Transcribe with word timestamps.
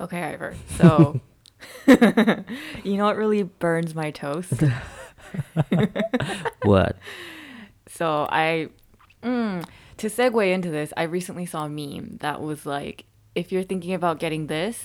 Okay, 0.00 0.22
Ivor. 0.22 0.54
So, 0.76 1.20
you 1.86 2.96
know 2.96 3.04
what 3.04 3.16
really 3.16 3.42
burns 3.42 3.94
my 3.94 4.10
toast? 4.10 4.52
What? 6.62 6.96
So 7.88 8.26
I, 8.30 8.68
mm, 9.22 9.64
to 9.98 10.06
segue 10.08 10.52
into 10.52 10.70
this, 10.70 10.92
I 10.96 11.04
recently 11.04 11.46
saw 11.46 11.64
a 11.64 11.68
meme 11.68 12.18
that 12.20 12.40
was 12.40 12.66
like, 12.66 13.04
if 13.34 13.52
you're 13.52 13.62
thinking 13.62 13.94
about 13.94 14.18
getting 14.18 14.46
this, 14.46 14.82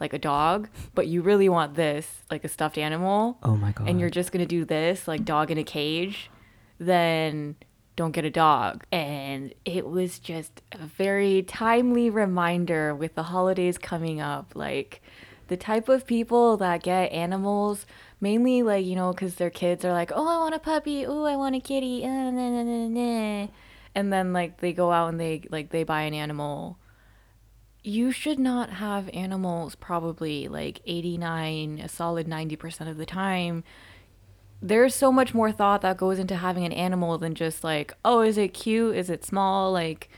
like 0.00 0.12
a 0.12 0.18
dog, 0.18 0.68
but 0.94 1.06
you 1.06 1.22
really 1.22 1.48
want 1.48 1.74
this, 1.74 2.22
like 2.30 2.44
a 2.44 2.48
stuffed 2.48 2.78
animal, 2.78 3.38
Oh 3.42 3.56
my 3.56 3.72
god. 3.72 3.88
and 3.88 4.00
you're 4.00 4.10
just 4.10 4.32
gonna 4.32 4.46
do 4.46 4.64
this, 4.64 5.06
like 5.06 5.24
dog 5.24 5.50
in 5.50 5.58
a 5.58 5.64
cage, 5.64 6.30
then 6.78 7.56
don't 7.96 8.12
get 8.12 8.24
a 8.24 8.30
dog. 8.30 8.84
And 8.90 9.54
it 9.64 9.86
was 9.86 10.18
just 10.18 10.62
a 10.72 10.86
very 10.86 11.42
timely 11.42 12.10
reminder 12.10 12.94
with 12.94 13.14
the 13.14 13.24
holidays 13.24 13.78
coming 13.78 14.20
up, 14.20 14.52
like 14.54 15.02
the 15.48 15.56
type 15.56 15.88
of 15.88 16.06
people 16.06 16.56
that 16.56 16.82
get 16.82 17.12
animals 17.12 17.84
mainly 18.20 18.62
like 18.62 18.86
you 18.86 18.94
know 18.94 19.10
because 19.10 19.34
their 19.34 19.50
kids 19.50 19.84
are 19.84 19.92
like 19.92 20.12
oh 20.14 20.26
i 20.28 20.38
want 20.38 20.54
a 20.54 20.58
puppy. 20.58 21.04
Oh 21.04 21.24
i 21.24 21.36
want 21.36 21.54
a 21.54 21.60
kitty. 21.60 22.04
Uh, 22.04 23.48
and 23.94 24.12
then 24.12 24.32
like 24.32 24.60
they 24.60 24.72
go 24.72 24.90
out 24.90 25.08
and 25.08 25.20
they 25.20 25.42
like 25.50 25.70
they 25.70 25.84
buy 25.84 26.02
an 26.02 26.14
animal. 26.14 26.78
You 27.82 28.12
should 28.12 28.38
not 28.38 28.70
have 28.70 29.10
animals 29.12 29.74
probably 29.74 30.48
like 30.48 30.80
89 30.86 31.80
a 31.80 31.88
solid 31.88 32.28
90% 32.28 32.88
of 32.88 32.96
the 32.96 33.04
time 33.04 33.64
there's 34.62 34.94
so 34.94 35.10
much 35.10 35.34
more 35.34 35.50
thought 35.50 35.82
that 35.82 35.96
goes 35.96 36.20
into 36.20 36.36
having 36.36 36.64
an 36.64 36.72
animal 36.72 37.18
than 37.18 37.34
just 37.34 37.64
like 37.64 37.92
oh 38.04 38.22
is 38.22 38.38
it 38.38 38.48
cute? 38.48 38.96
Is 38.96 39.10
it 39.10 39.24
small? 39.24 39.72
Like 39.72 40.08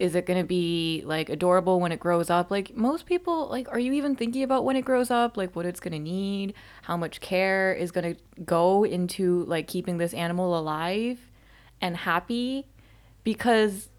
is 0.00 0.14
it 0.14 0.24
going 0.24 0.40
to 0.40 0.46
be 0.46 1.02
like 1.04 1.28
adorable 1.28 1.78
when 1.78 1.92
it 1.92 2.00
grows 2.00 2.30
up? 2.30 2.50
Like 2.50 2.74
most 2.74 3.06
people 3.06 3.48
like 3.48 3.68
are 3.70 3.78
you 3.78 3.92
even 3.92 4.16
thinking 4.16 4.42
about 4.42 4.64
when 4.64 4.74
it 4.74 4.84
grows 4.84 5.10
up? 5.10 5.36
Like 5.36 5.54
what 5.54 5.66
it's 5.66 5.78
going 5.78 5.92
to 5.92 5.98
need? 5.98 6.54
How 6.82 6.96
much 6.96 7.20
care 7.20 7.72
is 7.72 7.92
going 7.92 8.14
to 8.14 8.20
go 8.42 8.84
into 8.84 9.44
like 9.44 9.68
keeping 9.68 9.98
this 9.98 10.14
animal 10.14 10.58
alive 10.58 11.20
and 11.80 11.98
happy? 11.98 12.66
Because 13.22 13.90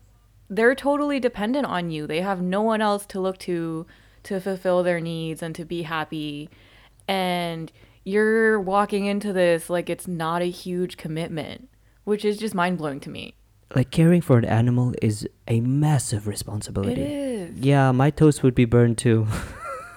they're 0.49 0.75
totally 0.75 1.19
dependent 1.19 1.65
on 1.65 1.91
you. 1.91 2.07
They 2.07 2.21
have 2.21 2.41
no 2.41 2.61
one 2.61 2.81
else 2.81 3.05
to 3.05 3.21
look 3.21 3.37
to 3.39 3.85
to 4.23 4.41
fulfill 4.41 4.83
their 4.83 4.99
needs 4.99 5.41
and 5.41 5.55
to 5.55 5.63
be 5.63 5.83
happy. 5.83 6.49
And 7.07 7.71
you're 8.03 8.59
walking 8.59 9.05
into 9.05 9.31
this 9.33 9.69
like 9.69 9.89
it's 9.89 10.07
not 10.07 10.41
a 10.41 10.49
huge 10.49 10.97
commitment, 10.97 11.69
which 12.03 12.25
is 12.25 12.37
just 12.37 12.55
mind 12.55 12.77
blowing 12.77 12.99
to 13.01 13.09
me. 13.09 13.35
like 13.75 13.91
caring 13.91 14.21
for 14.21 14.37
an 14.37 14.45
animal 14.45 14.93
is 15.01 15.27
a 15.47 15.59
massive 15.61 16.27
responsibility. 16.27 17.01
It 17.01 17.09
is. 17.09 17.59
Yeah, 17.59 17.91
my 17.91 18.09
toast 18.09 18.43
would 18.43 18.55
be 18.55 18.65
burned 18.65 18.97
too. 18.97 19.27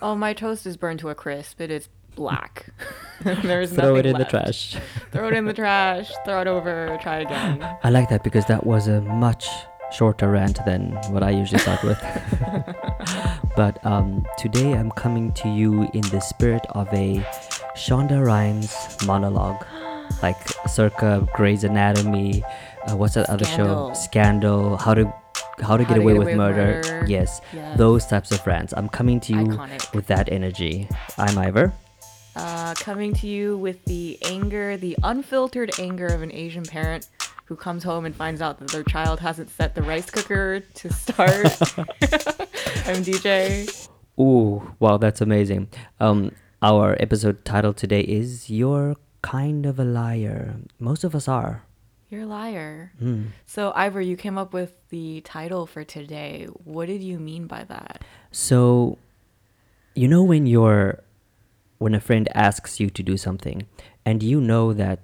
Oh, 0.03 0.15
my 0.15 0.35
toast 0.35 0.67
is 0.67 0.77
burned 0.77 0.99
to 1.01 1.09
a 1.09 1.15
crisp. 1.15 1.63
It 1.63 1.71
is 1.71 1.89
black. 2.15 2.67
There's 3.25 3.73
Throw 3.73 3.97
it 3.97 4.05
in 4.05 4.19
the 4.19 4.27
trash. 4.27 4.77
Throw 5.13 5.29
it 5.29 5.33
in 5.33 5.47
the 5.47 5.55
trash. 5.55 6.13
Throw 6.27 6.43
it 6.43 6.47
over. 6.47 6.99
Try 7.01 7.21
again. 7.21 7.67
I 7.83 7.89
like 7.89 8.11
that 8.11 8.23
because 8.23 8.45
that 8.45 8.67
was 8.67 8.87
a 8.87 9.01
much 9.01 9.49
shorter 9.93 10.31
rant 10.31 10.63
than 10.67 10.93
what 11.11 11.23
I 11.23 11.31
usually 11.31 11.59
start 11.59 11.83
with. 11.83 11.99
but 13.57 13.83
um, 13.87 14.27
today 14.37 14.75
I'm 14.75 14.91
coming 14.91 15.33
to 15.41 15.49
you 15.49 15.89
in 15.95 16.03
the 16.11 16.21
spirit 16.21 16.67
of 16.71 16.93
a 16.93 17.25
Shonda 17.77 18.25
Rhimes 18.25 18.73
monologue, 19.07 19.65
like 20.23 20.37
circa 20.69 21.29
Grey's 21.35 21.65
Anatomy. 21.65 22.43
Uh, 22.89 22.97
what's 22.97 23.15
that 23.15 23.29
other 23.29 23.45
show? 23.45 23.93
Scandal. 23.95 23.95
Scandal. 23.95 24.77
How 24.77 24.95
to 24.95 25.13
how 25.61 25.77
to 25.77 25.85
get 25.85 25.99
away 25.99 26.15
with 26.15 26.37
murder. 26.37 27.05
Yes, 27.07 27.41
Yes. 27.53 27.77
those 27.79 28.07
types 28.07 28.31
of 28.33 28.45
rants. 28.47 28.73
I'm 28.77 28.89
coming 28.89 29.21
to 29.21 29.33
you 29.33 29.45
Iconic. 29.47 29.95
with 29.95 30.07
that 30.09 30.31
energy. 30.33 30.89
I'm 31.19 31.37
Ivor. 31.39 31.73
Uh, 32.37 32.75
coming 32.75 33.15
to 33.15 33.27
you 33.29 33.57
with 33.59 33.85
the 33.85 34.19
anger, 34.25 34.77
the 34.77 34.97
unfiltered 35.05 35.79
anger 35.79 36.07
of 36.07 36.23
an 36.23 36.33
Asian 36.33 36.65
parent 36.65 37.09
who 37.45 37.55
comes 37.55 37.85
home 37.85 38.05
and 38.05 38.15
finds 38.17 38.41
out 38.43 38.59
that 38.59 38.69
their 38.71 38.83
child 38.83 39.21
hasn't 39.21 39.51
set 39.51 39.75
the 39.75 39.83
rice 39.83 40.11
cooker 40.11 40.61
to 40.61 40.93
start. 40.93 41.45
I'm 42.87 43.03
DJ. 43.05 43.89
Ooh, 44.19 44.75
wow, 44.81 44.97
that's 44.97 45.21
amazing. 45.21 45.69
Um, 46.01 46.33
our 46.65 46.97
episode 46.99 47.45
title 47.45 47.75
today 47.75 48.01
is 48.01 48.49
"You're 48.49 48.97
Kind 49.21 49.67
of 49.67 49.79
a 49.79 49.85
Liar." 49.85 50.57
Most 50.81 51.05
of 51.05 51.15
us 51.15 51.29
are. 51.29 51.65
You're 52.09 52.23
a 52.23 52.27
liar. 52.27 52.93
Mm. 53.03 53.37
So, 53.45 53.71
Ivor, 53.77 54.01
you 54.01 54.17
came 54.17 54.39
up 54.39 54.55
with 54.55 54.73
the 54.89 55.21
title 55.21 55.67
for 55.67 55.85
today. 55.85 56.49
What 56.65 56.87
did 56.87 57.03
you 57.03 57.19
mean 57.19 57.47
by 57.47 57.65
that? 57.65 58.03
So, 58.33 58.97
you 59.95 60.09
know 60.09 60.23
when 60.23 60.47
you're 60.47 61.05
when 61.77 61.95
a 61.95 62.01
friend 62.01 62.31
asks 62.33 62.81
you 62.81 62.89
to 62.89 63.03
do 63.03 63.19
something, 63.19 63.67
and 64.07 64.23
you 64.23 64.41
know 64.41 64.73
that 64.73 65.01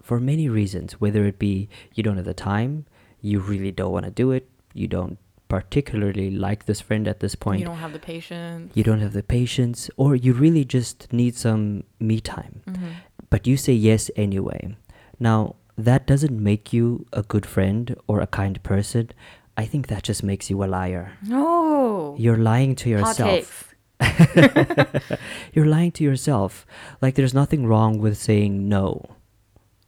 for 0.00 0.18
many 0.18 0.48
reasons, 0.48 0.98
whether 0.98 1.26
it 1.26 1.38
be 1.38 1.68
you 1.92 2.02
don't 2.02 2.16
have 2.16 2.24
the 2.24 2.32
time, 2.32 2.86
you 3.20 3.38
really 3.38 3.70
don't 3.70 3.92
want 3.92 4.06
to 4.06 4.10
do 4.10 4.30
it, 4.30 4.48
you 4.72 4.88
don't 4.88 5.18
particularly 5.52 6.28
like 6.46 6.60
this 6.64 6.80
friend 6.80 7.04
at 7.12 7.18
this 7.20 7.34
point, 7.46 7.60
You 7.60 7.66
don't 7.70 7.82
have 7.86 7.92
the 7.92 8.04
patience. 8.12 8.72
you 8.78 8.82
don't 8.88 9.00
have 9.06 9.12
the 9.20 9.22
patience, 9.38 9.78
or 10.02 10.08
you 10.24 10.32
really 10.44 10.64
just 10.76 11.12
need 11.12 11.34
some 11.46 11.62
me 12.00 12.16
time. 12.20 12.54
Mhm. 12.66 12.90
but 13.32 13.46
you 13.46 13.56
say 13.56 13.72
yes 13.90 14.10
anyway. 14.26 14.62
Now, 15.28 15.56
that 15.88 16.06
doesn't 16.06 16.36
make 16.50 16.64
you 16.76 17.06
a 17.20 17.22
good 17.32 17.46
friend 17.54 17.84
or 18.06 18.20
a 18.20 18.26
kind 18.40 18.56
person. 18.62 19.04
I 19.62 19.64
think 19.70 19.86
that 19.88 20.02
just 20.10 20.22
makes 20.22 20.50
you 20.50 20.56
a 20.64 20.68
liar. 20.78 21.04
No. 21.36 22.14
You're 22.24 22.42
lying 22.52 22.74
to 22.82 22.86
Hot 22.98 23.18
yourself. 23.18 23.74
You're 25.54 25.66
lying 25.66 25.92
to 25.92 26.04
yourself. 26.04 26.66
Like, 27.00 27.14
there's 27.14 27.34
nothing 27.34 27.66
wrong 27.66 27.98
with 27.98 28.16
saying 28.18 28.68
no. 28.68 29.16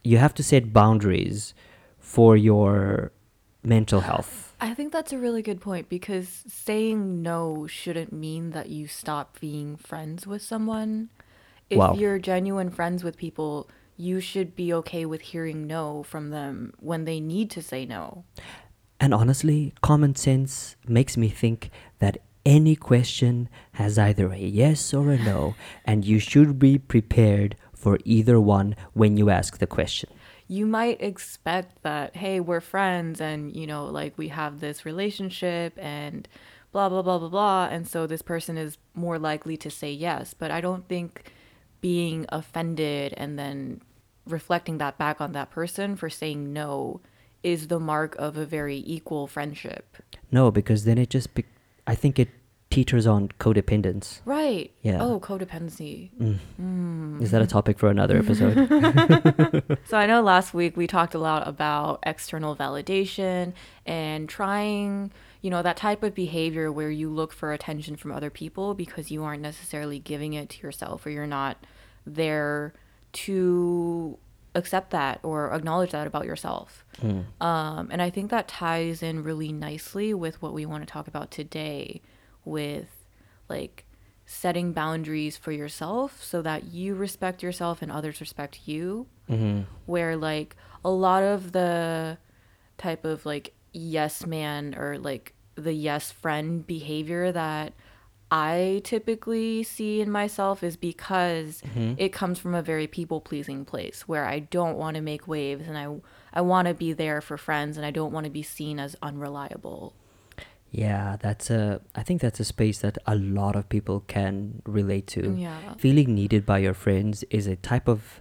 You 0.02 0.18
have 0.18 0.34
to 0.34 0.42
set 0.42 0.72
boundaries 0.72 1.54
for 1.98 2.36
your 2.36 3.12
mental 3.62 4.00
health. 4.00 4.53
I 4.64 4.72
think 4.72 4.94
that's 4.94 5.12
a 5.12 5.18
really 5.18 5.42
good 5.42 5.60
point 5.60 5.90
because 5.90 6.42
saying 6.48 7.20
no 7.20 7.66
shouldn't 7.66 8.14
mean 8.14 8.52
that 8.52 8.70
you 8.70 8.86
stop 8.86 9.38
being 9.38 9.76
friends 9.76 10.26
with 10.26 10.40
someone. 10.40 11.10
If 11.68 11.76
Wow. 11.76 11.92
you're 11.92 12.18
genuine 12.18 12.70
friends 12.70 13.04
with 13.04 13.18
people, 13.18 13.68
you 13.98 14.20
should 14.20 14.56
be 14.56 14.72
okay 14.72 15.04
with 15.04 15.20
hearing 15.20 15.66
no 15.66 16.02
from 16.02 16.30
them 16.30 16.72
when 16.80 17.04
they 17.04 17.20
need 17.20 17.50
to 17.50 17.60
say 17.60 17.84
no. 17.84 18.24
And 18.98 19.12
honestly, 19.12 19.74
common 19.82 20.16
sense 20.16 20.76
makes 20.88 21.18
me 21.18 21.28
think 21.28 21.70
that 21.98 22.16
any 22.46 22.74
question 22.74 23.50
has 23.72 23.98
either 23.98 24.32
a 24.32 24.38
yes 24.38 24.94
or 24.94 25.10
a 25.10 25.18
no, 25.18 25.56
and 25.84 26.06
you 26.06 26.18
should 26.18 26.58
be 26.58 26.78
prepared 26.78 27.54
for 27.74 27.98
either 28.06 28.40
one 28.40 28.76
when 28.94 29.18
you 29.18 29.28
ask 29.28 29.58
the 29.58 29.66
question. 29.66 30.08
You 30.46 30.66
might 30.66 31.00
expect 31.00 31.82
that, 31.82 32.16
hey, 32.16 32.38
we're 32.40 32.60
friends 32.60 33.20
and, 33.20 33.54
you 33.56 33.66
know, 33.66 33.86
like 33.86 34.16
we 34.18 34.28
have 34.28 34.60
this 34.60 34.84
relationship 34.84 35.78
and 35.78 36.28
blah, 36.72 36.88
blah, 36.88 37.02
blah, 37.02 37.18
blah, 37.18 37.28
blah. 37.28 37.68
And 37.70 37.88
so 37.88 38.06
this 38.06 38.22
person 38.22 38.58
is 38.58 38.76
more 38.94 39.18
likely 39.18 39.56
to 39.58 39.70
say 39.70 39.90
yes. 39.90 40.34
But 40.34 40.50
I 40.50 40.60
don't 40.60 40.86
think 40.88 41.32
being 41.80 42.26
offended 42.28 43.14
and 43.16 43.38
then 43.38 43.80
reflecting 44.26 44.78
that 44.78 44.98
back 44.98 45.20
on 45.20 45.32
that 45.32 45.50
person 45.50 45.96
for 45.96 46.10
saying 46.10 46.52
no 46.52 47.00
is 47.42 47.68
the 47.68 47.80
mark 47.80 48.16
of 48.16 48.36
a 48.36 48.46
very 48.46 48.82
equal 48.86 49.26
friendship. 49.26 49.96
No, 50.30 50.50
because 50.50 50.84
then 50.84 50.98
it 50.98 51.10
just, 51.10 51.34
be- 51.34 51.44
I 51.86 51.94
think 51.94 52.18
it 52.18 52.28
teeters 52.74 53.06
on 53.06 53.28
codependence. 53.38 54.20
Right. 54.24 54.72
Yeah. 54.82 55.00
Oh, 55.00 55.20
codependency. 55.20 56.10
Mm. 56.20 56.38
Mm. 56.60 57.22
Is 57.22 57.30
that 57.30 57.40
a 57.40 57.46
topic 57.46 57.78
for 57.78 57.88
another 57.88 58.18
episode? 58.18 58.54
So 59.86 59.96
I 59.96 60.06
know 60.06 60.22
last 60.22 60.54
week 60.54 60.76
we 60.76 60.86
talked 60.86 61.14
a 61.14 61.18
lot 61.18 61.46
about 61.46 62.00
external 62.04 62.56
validation 62.56 63.52
and 63.86 64.28
trying, 64.28 65.12
you 65.42 65.50
know, 65.50 65.62
that 65.62 65.76
type 65.76 66.02
of 66.02 66.14
behavior 66.14 66.72
where 66.72 66.90
you 66.90 67.10
look 67.10 67.32
for 67.32 67.52
attention 67.52 67.96
from 67.96 68.12
other 68.12 68.30
people 68.30 68.74
because 68.74 69.10
you 69.10 69.22
aren't 69.22 69.42
necessarily 69.42 69.98
giving 69.98 70.32
it 70.32 70.48
to 70.50 70.62
yourself 70.62 71.06
or 71.06 71.10
you're 71.10 71.26
not 71.26 71.64
there 72.06 72.72
to 73.12 74.18
accept 74.54 74.90
that 74.90 75.20
or 75.22 75.52
acknowledge 75.52 75.90
that 75.90 76.06
about 76.06 76.24
yourself. 76.24 76.84
Mm. 77.00 77.24
Um, 77.40 77.88
and 77.90 78.00
I 78.02 78.10
think 78.10 78.30
that 78.30 78.48
ties 78.48 79.02
in 79.02 79.22
really 79.22 79.52
nicely 79.52 80.14
with 80.14 80.40
what 80.42 80.52
we 80.52 80.66
want 80.66 80.82
to 80.82 80.90
talk 80.90 81.06
about 81.06 81.30
today 81.30 82.00
with 82.44 82.88
like 83.48 83.84
setting 84.26 84.72
boundaries 84.72 85.36
for 85.36 85.52
yourself 85.52 86.22
so 86.22 86.40
that 86.42 86.64
you 86.64 86.94
respect 86.94 87.42
yourself 87.42 87.82
and 87.82 87.92
others 87.92 88.20
respect 88.20 88.60
you. 88.66 89.06
hmm 89.28 89.62
Where 89.86 90.16
like 90.16 90.56
a 90.84 90.90
lot 90.90 91.22
of 91.22 91.52
the 91.52 92.18
type 92.78 93.04
of 93.04 93.24
like 93.26 93.54
yes 93.72 94.26
man 94.26 94.74
or 94.76 94.98
like 94.98 95.34
the 95.56 95.72
yes 95.72 96.10
friend 96.10 96.66
behavior 96.66 97.30
that 97.32 97.72
I 98.30 98.80
typically 98.84 99.62
see 99.62 100.00
in 100.00 100.10
myself 100.10 100.64
is 100.64 100.76
because 100.76 101.62
it 101.98 102.12
comes 102.12 102.38
from 102.40 102.54
a 102.54 102.62
very 102.62 102.86
people 102.88 103.20
pleasing 103.20 103.64
place 103.64 104.08
where 104.08 104.24
I 104.24 104.40
don't 104.40 104.76
want 104.76 104.96
to 104.96 105.00
make 105.02 105.28
waves 105.28 105.68
and 105.68 105.78
I 105.78 105.86
I 106.32 106.40
want 106.40 106.66
to 106.66 106.74
be 106.74 106.92
there 106.92 107.20
for 107.20 107.36
friends 107.36 107.76
and 107.76 107.86
I 107.86 107.92
don't 107.92 108.12
want 108.12 108.24
to 108.24 108.30
be 108.30 108.42
seen 108.42 108.80
as 108.80 108.96
unreliable. 109.02 109.92
Yeah, 110.74 111.16
that's 111.20 111.50
a. 111.50 111.80
I 111.94 112.02
think 112.02 112.20
that's 112.20 112.40
a 112.40 112.44
space 112.44 112.80
that 112.80 112.98
a 113.06 113.14
lot 113.14 113.54
of 113.54 113.68
people 113.68 114.00
can 114.08 114.60
relate 114.66 115.06
to. 115.08 115.36
Yeah. 115.38 115.74
Feeling 115.78 116.16
needed 116.16 116.44
by 116.44 116.58
your 116.58 116.74
friends 116.74 117.22
is 117.30 117.46
a 117.46 117.54
type 117.54 117.86
of 117.86 118.20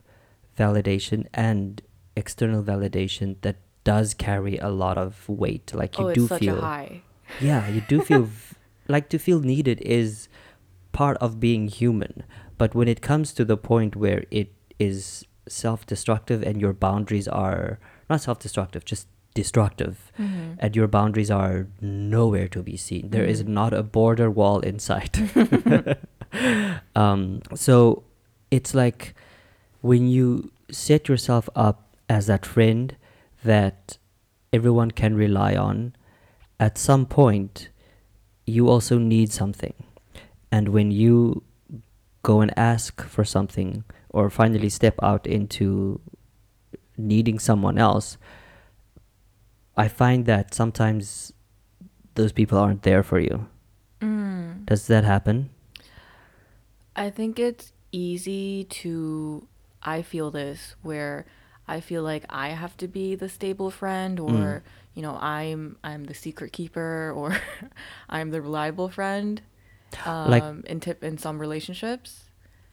validation 0.58 1.26
and 1.34 1.82
external 2.16 2.62
validation 2.62 3.38
that 3.42 3.56
does 3.84 4.14
carry 4.14 4.60
a 4.60 4.70
lot 4.70 5.00
of 5.00 5.28
weight. 5.28 5.74
Like 5.74 5.98
you 5.98 6.10
oh, 6.10 6.14
do 6.14 6.22
it's 6.22 6.30
such 6.30 6.42
feel. 6.42 6.60
a 6.60 6.62
high. 6.62 7.02
Yeah, 7.42 7.68
you 7.70 7.82
do 7.82 8.02
feel 8.02 8.30
like 8.88 9.10
to 9.10 9.18
feel 9.18 9.40
needed 9.40 9.82
is 9.82 10.28
part 10.92 11.18
of 11.18 11.40
being 11.40 11.68
human. 11.68 12.22
But 12.60 12.76
when 12.76 12.88
it 12.88 13.02
comes 13.02 13.34
to 13.34 13.44
the 13.44 13.58
point 13.58 13.96
where 13.96 14.26
it 14.30 14.54
is 14.78 15.26
self 15.48 15.88
destructive 15.88 16.44
and 16.44 16.62
your 16.62 16.74
boundaries 16.74 17.28
are 17.28 17.80
not 18.12 18.22
self 18.22 18.38
destructive, 18.38 18.86
just 18.86 19.08
destructive, 19.34 20.12
Mhm. 20.20 20.56
and 20.60 20.76
your 20.76 20.88
boundaries 20.88 21.32
are 21.32 21.68
nowhere 21.82 22.48
to 22.50 22.62
be 22.64 22.78
seen, 22.78 23.10
there 23.10 23.26
is 23.26 23.44
Mhm. 23.44 23.48
not 23.50 23.74
a 23.74 23.84
border 23.84 24.30
wall 24.30 24.60
in 24.60 24.80
sight. 24.80 25.18
um, 26.96 27.42
so 27.56 28.04
it's 28.52 28.74
like 28.74 29.14
when 29.82 30.08
you 30.08 30.52
set 30.72 31.08
yourself 31.10 31.50
up 31.56 31.96
as 32.10 32.28
that 32.28 32.46
friend 32.46 32.96
that 33.44 33.98
everyone 34.52 34.92
can 34.92 35.16
rely 35.16 35.56
on, 35.56 35.94
at 36.60 36.78
some 36.78 37.06
point, 37.06 37.70
you 38.46 38.70
also 38.70 38.98
need 38.98 39.32
something. 39.32 39.74
And 40.52 40.70
when 40.70 40.92
you 40.92 41.42
go 42.22 42.42
and 42.42 42.52
ask 42.58 43.02
for 43.04 43.26
something 43.26 43.84
or 44.10 44.30
finally 44.30 44.70
step 44.70 44.96
out 45.02 45.26
into 45.28 46.00
needing 46.98 47.40
someone 47.40 47.78
else, 47.78 48.18
I 49.76 49.88
find 49.88 50.26
that 50.26 50.54
sometimes 50.54 51.34
those 52.16 52.32
people 52.32 52.58
aren't 52.58 52.84
there 52.84 53.02
for 53.04 53.20
you. 53.20 53.48
Mm. 54.02 54.66
Does 54.66 54.88
that 54.88 55.04
happen? 55.04 55.50
I 56.96 57.10
think 57.10 57.40
it's 57.40 57.74
easy 57.92 58.66
to 58.84 59.48
I 59.82 60.02
feel 60.02 60.32
this 60.32 60.76
where 60.82 61.26
I 61.68 61.80
feel 61.80 62.04
like 62.04 62.26
I 62.30 62.50
have 62.50 62.78
to 62.78 62.88
be 62.88 63.16
the 63.16 63.30
stable 63.30 63.72
friend 63.72 64.20
or 64.20 64.32
Mm. 64.32 64.62
you 64.96 65.02
know 65.02 65.18
I'm 65.22 65.78
I'm 65.84 66.04
the 66.06 66.14
secret 66.14 66.52
keeper 66.54 67.12
or 67.16 67.38
I'm 68.10 68.30
the 68.32 68.42
reliable 68.42 68.90
friend 68.90 69.42
um 70.06 70.30
Like- 70.30 70.66
in 70.66 70.80
tip 70.80 71.04
in 71.04 71.18
some 71.18 71.40
relationships. 71.40 72.26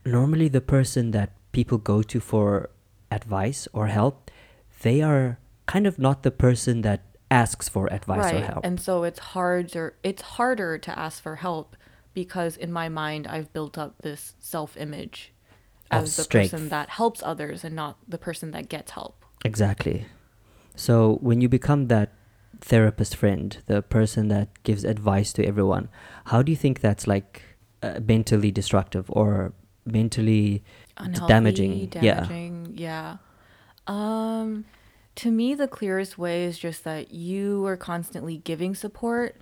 Normally, 0.05 0.49
the 0.49 0.63
person 0.63 1.11
that 1.11 1.31
people 1.53 1.77
go 1.77 2.01
to 2.03 2.21
for 2.21 2.71
advice 3.11 3.69
or 3.75 3.89
help, 3.89 4.31
they 4.83 5.03
are 5.03 5.37
kind 5.71 5.87
of 5.87 5.99
not 5.99 6.25
the 6.25 6.31
person 6.33 6.83
that 6.83 7.01
asks 7.31 7.69
for 7.69 7.87
advice 7.93 8.33
or 8.33 8.41
help. 8.41 8.65
And 8.65 8.81
so 8.81 9.05
it's 9.05 9.21
harder 9.35 9.95
it's 10.03 10.23
harder 10.37 10.79
to 10.79 10.99
ask 10.99 11.23
for 11.23 11.37
help 11.37 11.77
because 12.13 12.57
in 12.57 12.73
my 12.73 12.89
mind 12.89 13.29
I've 13.35 13.53
built 13.53 13.79
up 13.79 14.03
this 14.03 14.35
self-image 14.41 15.33
as 15.93 16.17
the 16.17 16.25
strength. 16.25 16.51
person 16.51 16.69
that 16.71 16.89
helps 16.89 17.23
others 17.23 17.63
and 17.63 17.75
not 17.77 17.99
the 18.09 18.19
person 18.19 18.51
that 18.51 18.69
gets 18.69 18.91
help. 18.99 19.25
Exactly. 19.45 20.07
So 20.75 21.19
when 21.21 21.41
you 21.41 21.49
become 21.49 21.87
that 21.87 22.09
therapist 22.61 23.15
friend, 23.15 23.57
the 23.67 23.81
person 23.81 24.29
that 24.29 24.49
gives 24.65 24.83
advice 24.85 25.33
to 25.35 25.47
everyone, 25.47 25.89
how 26.27 26.43
do 26.43 26.51
you 26.51 26.57
think 26.57 26.81
that's 26.81 27.07
like 27.07 27.43
uh, 27.83 28.01
mentally 28.07 28.51
destructive 28.51 29.07
or 29.09 29.53
mentally 29.87 30.65
unhealthy, 30.97 31.33
damaging, 31.33 31.93
yeah. 32.01 32.27
yeah. 32.77 33.17
Um, 33.87 34.65
to 35.21 35.31
me, 35.31 35.55
the 35.55 35.69
clearest 35.69 36.17
way 36.17 36.45
is 36.45 36.59
just 36.59 36.83
that 36.85 37.13
you 37.13 37.67
are 37.67 37.77
constantly 37.77 38.39
giving 38.39 38.75
support 38.75 39.37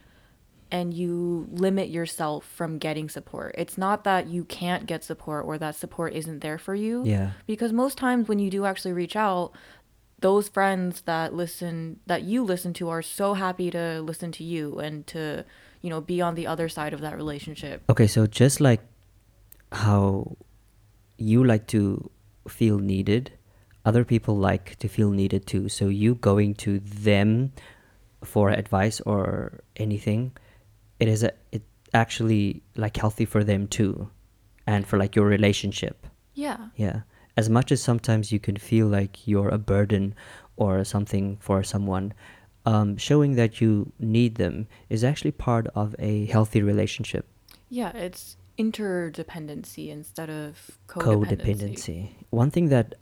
and 0.73 0.93
you 0.93 1.47
limit 1.53 1.89
yourself 1.89 2.45
from 2.45 2.79
getting 2.79 3.09
support. 3.09 3.55
It's 3.57 3.79
not 3.79 4.03
that 4.03 4.27
you 4.27 4.45
can't 4.45 4.87
get 4.87 5.05
support 5.05 5.47
or 5.47 5.57
that 5.59 5.77
support 5.77 6.15
isn't 6.15 6.41
there 6.41 6.59
for 6.59 6.75
you. 6.75 7.05
yeah 7.07 7.31
Because 7.47 7.73
most 7.73 7.97
times 7.97 8.27
when 8.27 8.41
you 8.41 8.51
do 8.51 8.65
actually 8.67 8.93
reach 8.93 9.15
out, 9.15 9.53
those 10.19 10.49
friends 10.49 11.03
that 11.03 11.33
listen 11.33 12.01
that 12.07 12.23
you 12.23 12.43
listen 12.43 12.73
to 12.75 12.89
are 12.89 13.03
so 13.03 13.35
happy 13.35 13.71
to 13.71 14.03
listen 14.03 14.33
to 14.33 14.43
you 14.43 14.81
and 14.81 15.07
to, 15.07 15.45
you 15.81 15.91
know, 15.91 16.01
be 16.01 16.21
on 16.21 16.35
the 16.35 16.49
other 16.49 16.69
side 16.69 16.93
of 16.93 17.01
that 17.01 17.17
relationship. 17.17 17.83
Okay, 17.89 18.09
so 18.09 18.27
just 18.27 18.61
like 18.61 18.81
how 19.71 20.37
you 21.17 21.45
like 21.45 21.69
to 21.69 22.11
feel 22.49 22.79
needed, 22.79 23.31
other 23.89 24.05
people 24.05 24.37
like 24.37 24.77
to 24.83 24.89
feel 24.97 25.11
needed 25.11 25.43
too. 25.53 25.65
So 25.69 25.85
you 25.89 26.11
going 26.31 26.53
to 26.67 26.73
them 26.81 27.53
for 28.33 28.51
advice 28.51 29.01
or 29.13 29.61
anything, 29.77 30.33
it 31.01 31.09
is 31.09 31.23
a, 31.23 31.33
it 31.57 31.63
actually 31.95 32.63
like 32.77 32.97
healthy 33.03 33.25
for 33.25 33.43
them 33.51 33.67
too, 33.79 34.11
and 34.67 34.87
for 34.87 34.97
like 35.03 35.17
your 35.17 35.27
relationship. 35.27 36.07
Yeah. 36.35 36.61
Yeah. 36.77 37.01
As 37.37 37.49
much 37.49 37.73
as 37.73 37.81
sometimes 37.81 38.31
you 38.35 38.41
can 38.47 38.57
feel 38.57 38.87
like 38.99 39.27
you're 39.27 39.49
a 39.49 39.63
burden 39.73 40.15
or 40.57 40.85
something 40.85 41.39
for 41.41 41.63
someone, 41.63 42.13
um, 42.67 42.97
showing 43.09 43.37
that 43.37 43.61
you 43.63 43.93
need 43.99 44.35
them 44.35 44.67
is 44.91 45.03
actually 45.03 45.33
part 45.33 45.67
of 45.75 45.97
a 45.99 46.27
healthy 46.27 46.61
relationship. 46.63 47.25
Yeah, 47.71 47.93
it's 48.07 48.37
interdependency 48.59 49.89
instead 49.89 50.29
of 50.29 50.79
codependency. 50.89 51.39
codependency. 51.39 51.99
One 52.31 52.51
thing 52.51 52.69
that 52.69 52.97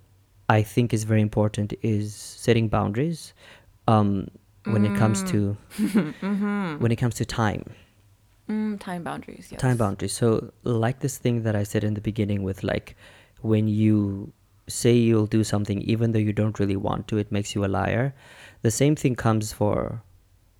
I 0.48 0.62
think 0.62 0.94
is 0.94 1.04
very 1.04 1.22
important 1.22 1.74
is 1.82 2.14
setting 2.14 2.68
boundaries 2.68 3.34
um, 3.88 4.28
when 4.64 4.84
it 4.84 4.94
comes 4.94 5.22
to 5.24 5.56
when 6.78 6.92
it 6.92 6.96
comes 6.96 7.14
to 7.16 7.24
time. 7.24 7.64
Mm, 8.48 8.78
time 8.78 9.02
boundaries. 9.02 9.48
Yes. 9.50 9.60
Time 9.60 9.76
boundaries. 9.76 10.12
So 10.12 10.52
like 10.62 11.00
this 11.00 11.18
thing 11.18 11.42
that 11.42 11.56
I 11.56 11.64
said 11.64 11.82
in 11.82 11.94
the 11.94 12.00
beginning 12.00 12.42
with 12.44 12.62
like 12.62 12.96
when 13.42 13.66
you 13.66 14.32
say 14.68 14.94
you'll 14.94 15.26
do 15.26 15.44
something 15.44 15.80
even 15.82 16.12
though 16.12 16.18
you 16.18 16.32
don't 16.32 16.58
really 16.58 16.76
want 16.76 17.08
to, 17.08 17.18
it 17.18 17.32
makes 17.32 17.54
you 17.54 17.64
a 17.64 17.66
liar. 17.66 18.14
The 18.62 18.70
same 18.70 18.94
thing 18.94 19.16
comes 19.16 19.52
for 19.52 20.02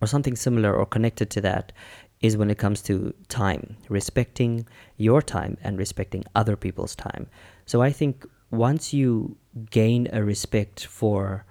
or 0.01 0.07
something 0.07 0.37
similar 0.37 0.75
or 0.75 0.85
connected 0.85 1.31
to 1.31 1.41
that 1.41 1.73
is 2.21 2.37
when 2.37 2.51
it 2.51 2.59
comes 2.59 2.83
to 2.83 3.15
time, 3.29 3.77
respecting 3.89 4.67
your 4.97 5.23
time 5.23 5.57
and 5.63 5.79
respecting 5.79 6.25
other 6.35 6.57
people's 6.57 6.95
time. 6.95 7.29
So 7.67 7.83
I 7.83 7.93
think 7.93 8.27
once 8.51 8.93
you 8.93 9.37
gain 9.71 10.09
a 10.13 10.23
respect 10.23 10.85
for 10.87 11.45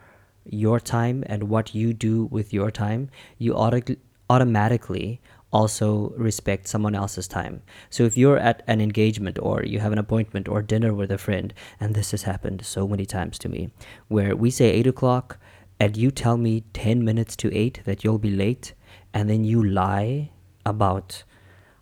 your 0.45 0.79
time 0.79 1.23
and 1.27 1.49
what 1.49 1.73
you 1.73 1.93
do 1.93 2.25
with 2.25 2.53
your 2.53 2.71
time, 2.71 3.09
you 3.37 3.53
auto- 3.53 3.95
automatically 4.29 5.21
also 5.51 6.13
respect 6.17 6.67
someone 6.67 6.95
else's 6.95 7.27
time. 7.27 7.61
So 7.89 8.03
if 8.03 8.17
you're 8.17 8.37
at 8.37 8.61
an 8.67 8.81
engagement 8.81 9.39
or 9.41 9.63
you 9.63 9.79
have 9.79 9.93
an 9.93 9.97
appointment 9.97 10.49
or 10.49 10.61
dinner 10.61 10.93
with 10.93 11.11
a 11.11 11.17
friend, 11.17 11.53
and 11.79 11.95
this 11.95 12.11
has 12.11 12.23
happened 12.23 12.65
so 12.65 12.87
many 12.87 13.05
times 13.05 13.39
to 13.39 13.49
me, 13.49 13.69
where 14.09 14.35
we 14.35 14.51
say 14.51 14.69
8 14.71 14.87
o'clock 14.87 15.37
and 15.79 15.95
you 15.95 16.11
tell 16.11 16.37
me 16.37 16.63
10 16.73 17.03
minutes 17.03 17.35
to 17.37 17.53
8 17.55 17.81
that 17.85 18.03
you'll 18.03 18.17
be 18.17 18.31
late, 18.31 18.73
and 19.13 19.29
then 19.29 19.43
you 19.43 19.63
lie 19.63 20.31
about 20.65 21.23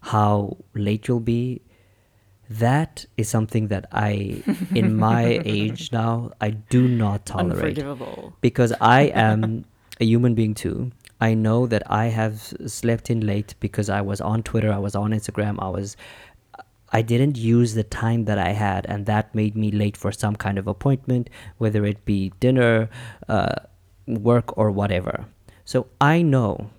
how 0.01 0.58
late 0.74 1.08
you'll 1.08 1.20
be, 1.20 1.62
that 2.60 3.06
is 3.18 3.30
something 3.30 3.68
that 3.68 3.86
I, 3.92 4.44
in 4.76 4.96
my 4.96 5.42
age 5.46 5.92
now, 5.92 6.32
I 6.42 6.52
do 6.52 6.88
not 6.88 7.26
tolerate 7.26 7.78
Unforgivable. 7.80 8.34
because 8.42 8.74
I 8.82 9.04
am 9.14 9.66
a 10.00 10.06
human 10.06 10.36
being 10.36 10.54
too. 10.54 10.92
I 11.22 11.34
know 11.34 11.68
that 11.68 11.84
I 11.90 12.08
have 12.08 12.54
slept 12.68 13.10
in 13.10 13.26
late 13.26 13.56
because 13.60 13.90
I 13.90 14.02
was 14.02 14.20
on 14.20 14.44
Twitter, 14.44 14.72
I 14.72 14.80
was 14.80 14.96
on 14.96 15.12
Instagram, 15.12 15.56
I 15.60 15.70
was 15.70 15.96
I 16.96 17.02
didn't 17.02 17.38
use 17.38 17.74
the 17.74 17.84
time 17.84 18.26
that 18.26 18.38
I 18.38 18.52
had 18.52 18.86
and 18.88 19.08
that 19.08 19.34
made 19.34 19.56
me 19.56 19.72
late 19.72 19.98
for 19.98 20.12
some 20.12 20.36
kind 20.36 20.60
of 20.60 20.68
appointment, 20.68 21.28
whether 21.58 21.86
it 21.86 22.06
be 22.06 22.32
dinner, 22.40 22.88
uh, 23.28 23.56
work 24.06 24.56
or 24.58 24.70
whatever. 24.70 25.26
So 25.66 25.88
I 26.00 26.22
know 26.22 26.70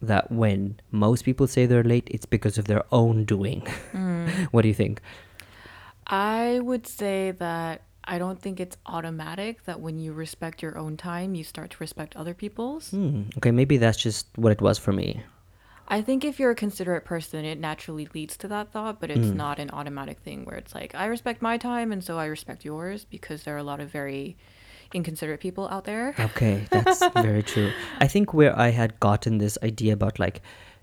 that 0.00 0.30
when 0.30 0.78
most 0.92 1.24
people 1.24 1.46
say 1.46 1.66
they're 1.66 1.82
late, 1.82 2.08
it's 2.10 2.26
because 2.26 2.56
of 2.58 2.66
their 2.66 2.84
own 2.92 3.24
doing. 3.24 3.66
What 4.50 4.62
do 4.62 4.68
you 4.68 4.74
think? 4.74 5.00
I 6.06 6.60
would 6.62 6.86
say 6.86 7.30
that 7.32 7.82
I 8.04 8.18
don't 8.18 8.40
think 8.40 8.60
it's 8.60 8.76
automatic 8.84 9.64
that 9.64 9.80
when 9.80 9.98
you 9.98 10.12
respect 10.12 10.62
your 10.62 10.76
own 10.76 10.96
time, 10.96 11.34
you 11.34 11.44
start 11.44 11.70
to 11.70 11.76
respect 11.80 12.14
other 12.16 12.34
people's. 12.34 12.90
Hmm, 12.90 13.22
okay, 13.38 13.50
maybe 13.50 13.78
that's 13.78 13.98
just 13.98 14.26
what 14.36 14.52
it 14.52 14.60
was 14.60 14.78
for 14.78 14.92
me. 14.92 15.22
I 15.86 16.00
think 16.00 16.24
if 16.24 16.40
you're 16.40 16.50
a 16.50 16.54
considerate 16.54 17.04
person, 17.04 17.44
it 17.44 17.58
naturally 17.58 18.08
leads 18.14 18.36
to 18.38 18.48
that 18.48 18.72
thought, 18.72 19.00
but 19.00 19.10
it's 19.10 19.32
not 19.32 19.58
an 19.58 19.70
automatic 19.70 20.18
thing 20.20 20.44
where 20.44 20.56
it's 20.56 20.74
like, 20.74 20.94
I 20.94 21.06
respect 21.06 21.42
my 21.42 21.58
time 21.58 21.92
and 21.92 22.02
so 22.02 22.18
I 22.18 22.24
respect 22.24 22.64
yours 22.64 23.04
because 23.04 23.42
there 23.42 23.54
are 23.54 23.58
a 23.58 23.62
lot 23.62 23.80
of 23.80 23.90
very 23.90 24.36
inconsiderate 24.94 25.40
people 25.40 25.68
out 25.68 25.84
there. 25.84 26.14
Okay, 26.18 26.66
that's 26.70 27.06
very 27.16 27.42
true. 27.42 27.70
I 28.00 28.06
think 28.06 28.32
where 28.32 28.58
I 28.58 28.70
had 28.70 28.98
gotten 29.00 29.38
this 29.38 29.58
idea 29.62 29.92
about 29.92 30.18
like 30.18 30.40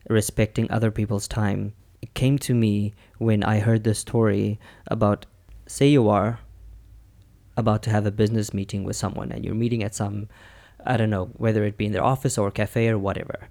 respecting 0.07 0.69
other 0.69 0.91
people's 0.91 1.27
time 1.27 1.73
came 2.13 2.37
to 2.39 2.53
me 2.53 2.93
when 3.17 3.43
I 3.43 3.59
heard 3.59 3.83
the 3.83 3.95
story 3.95 4.59
about 4.87 5.25
say 5.67 5.87
you 5.87 6.09
are 6.09 6.39
about 7.57 7.83
to 7.83 7.89
have 7.89 8.05
a 8.05 8.11
business 8.11 8.53
meeting 8.53 8.83
with 8.83 8.95
someone 8.95 9.31
and 9.31 9.45
you're 9.45 9.55
meeting 9.55 9.83
at 9.83 9.95
some 9.95 10.27
I 10.85 10.97
don't 10.97 11.09
know 11.09 11.29
whether 11.37 11.63
it 11.63 11.77
be 11.77 11.85
in 11.85 11.91
their 11.91 12.03
office 12.03 12.37
or 12.37 12.51
cafe 12.51 12.87
or 12.89 12.97
whatever. 12.97 13.47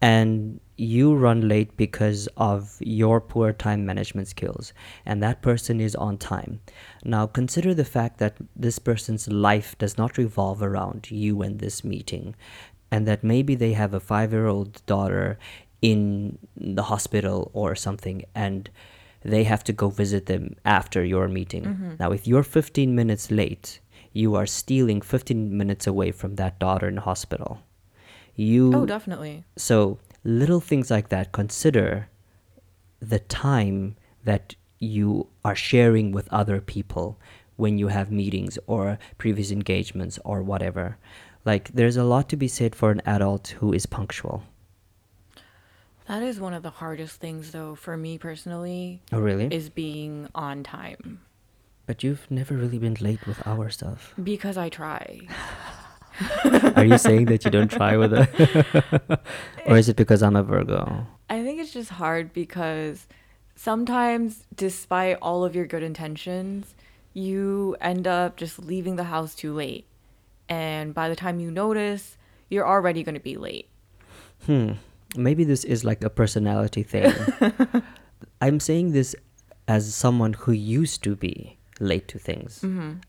and 0.00 0.60
you 0.76 1.14
run 1.14 1.46
late 1.46 1.76
because 1.76 2.26
of 2.38 2.76
your 2.80 3.20
poor 3.20 3.52
time 3.52 3.84
management 3.84 4.28
skills 4.28 4.72
and 5.04 5.22
that 5.22 5.42
person 5.42 5.78
is 5.78 5.94
on 5.94 6.16
time 6.16 6.60
now 7.04 7.26
consider 7.26 7.74
the 7.74 7.84
fact 7.84 8.18
that 8.18 8.36
this 8.56 8.78
person's 8.78 9.28
life 9.28 9.76
does 9.78 9.98
not 9.98 10.16
revolve 10.16 10.62
around 10.62 11.10
you 11.10 11.42
and 11.42 11.58
this 11.58 11.84
meeting 11.84 12.34
and 12.90 13.06
that 13.06 13.22
maybe 13.22 13.54
they 13.54 13.74
have 13.74 13.92
a 13.92 14.00
5-year-old 14.00 14.84
daughter 14.86 15.38
in 15.82 16.38
the 16.56 16.82
hospital 16.84 17.50
or 17.54 17.74
something 17.74 18.24
and 18.34 18.70
they 19.22 19.44
have 19.44 19.62
to 19.64 19.72
go 19.72 19.88
visit 19.90 20.26
them 20.26 20.54
after 20.64 21.04
your 21.04 21.28
meeting. 21.28 21.64
Mm-hmm. 21.64 21.90
Now 22.00 22.12
if 22.12 22.26
you're 22.26 22.42
15 22.42 22.94
minutes 22.94 23.30
late 23.30 23.80
you 24.12 24.34
are 24.34 24.46
stealing 24.46 25.00
15 25.00 25.56
minutes 25.56 25.86
away 25.86 26.10
from 26.10 26.34
that 26.36 26.58
daughter 26.58 26.88
in 26.88 26.96
hospital. 26.96 27.60
You 28.34 28.72
Oh, 28.74 28.86
definitely. 28.86 29.44
so 29.56 29.98
little 30.24 30.60
things 30.60 30.90
like 30.90 31.08
that 31.10 31.32
consider 31.32 32.08
the 33.00 33.18
time 33.18 33.96
that 34.24 34.54
you 34.78 35.28
are 35.44 35.54
sharing 35.54 36.12
with 36.12 36.28
other 36.32 36.60
people 36.60 37.18
when 37.56 37.78
you 37.78 37.88
have 37.88 38.10
meetings 38.10 38.58
or 38.66 38.98
previous 39.18 39.50
engagements 39.50 40.18
or 40.24 40.42
whatever. 40.42 40.96
Like 41.44 41.68
there's 41.72 41.96
a 41.96 42.04
lot 42.04 42.28
to 42.30 42.36
be 42.36 42.48
said 42.48 42.74
for 42.74 42.90
an 42.90 43.02
adult 43.06 43.48
who 43.60 43.72
is 43.72 43.86
punctual 43.86 44.42
That 46.10 46.22
is 46.22 46.40
one 46.40 46.54
of 46.54 46.62
the 46.62 46.70
hardest 46.70 47.20
things, 47.20 47.52
though, 47.52 47.74
for 47.74 47.96
me 47.96 48.18
personally, 48.18 49.00
oh 49.12 49.20
really 49.20 49.46
is 49.46 49.70
being 49.70 50.28
on 50.34 50.62
time 50.62 51.20
but 51.86 52.04
you've 52.04 52.30
never 52.30 52.54
really 52.54 52.78
been 52.78 52.96
late 53.00 53.26
with 53.26 53.44
our 53.46 53.68
stuff 53.70 54.14
because 54.22 54.56
I 54.56 54.68
try. 54.68 55.26
are 56.76 56.84
you 56.84 56.98
saying 56.98 57.24
that 57.26 57.44
you 57.44 57.50
don't 57.50 57.70
try 57.70 57.96
with 57.96 58.12
it 58.12 59.20
or 59.66 59.76
is 59.76 59.88
it 59.88 59.96
because 59.96 60.22
i'm 60.22 60.36
a 60.36 60.42
virgo 60.42 61.06
I 61.30 61.44
think 61.44 61.60
it's 61.60 61.72
just 61.72 61.90
hard 61.90 62.32
because 62.32 63.06
sometimes, 63.54 64.44
despite 64.52 65.16
all 65.22 65.44
of 65.44 65.54
your 65.54 65.64
good 65.64 65.84
intentions, 65.84 66.74
you 67.14 67.76
end 67.80 68.08
up 68.08 68.36
just 68.36 68.58
leaving 68.58 68.96
the 68.96 69.04
house 69.04 69.36
too 69.36 69.54
late. 69.54 69.86
And 70.48 70.92
by 70.92 71.08
the 71.08 71.14
time 71.14 71.38
you 71.38 71.52
notice, 71.52 72.18
you're 72.48 72.66
already 72.66 73.04
going 73.04 73.14
to 73.14 73.20
be 73.20 73.36
late. 73.36 73.68
Hmm. 74.44 74.72
Maybe 75.16 75.44
this 75.44 75.64
is 75.64 75.84
like 75.84 76.04
a 76.04 76.10
personality 76.10 76.82
thing. 76.82 77.12
I'm 78.40 78.60
saying 78.60 78.92
this 78.92 79.14
as 79.68 79.94
someone 79.94 80.32
who 80.32 80.52
used 80.52 81.02
to 81.04 81.16
be 81.16 81.58
late 81.80 82.08
to 82.08 82.18
things. 82.18 82.60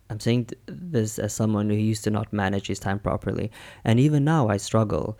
I'm 0.09 0.19
saying 0.19 0.45
th- 0.45 0.61
this 0.67 1.19
as 1.19 1.33
someone 1.33 1.69
who 1.69 1.75
used 1.75 2.03
to 2.05 2.09
not 2.09 2.31
manage 2.31 2.67
his 2.67 2.79
time 2.79 2.99
properly. 2.99 3.51
And 3.83 3.99
even 3.99 4.23
now 4.23 4.47
I 4.47 4.57
struggle. 4.57 5.19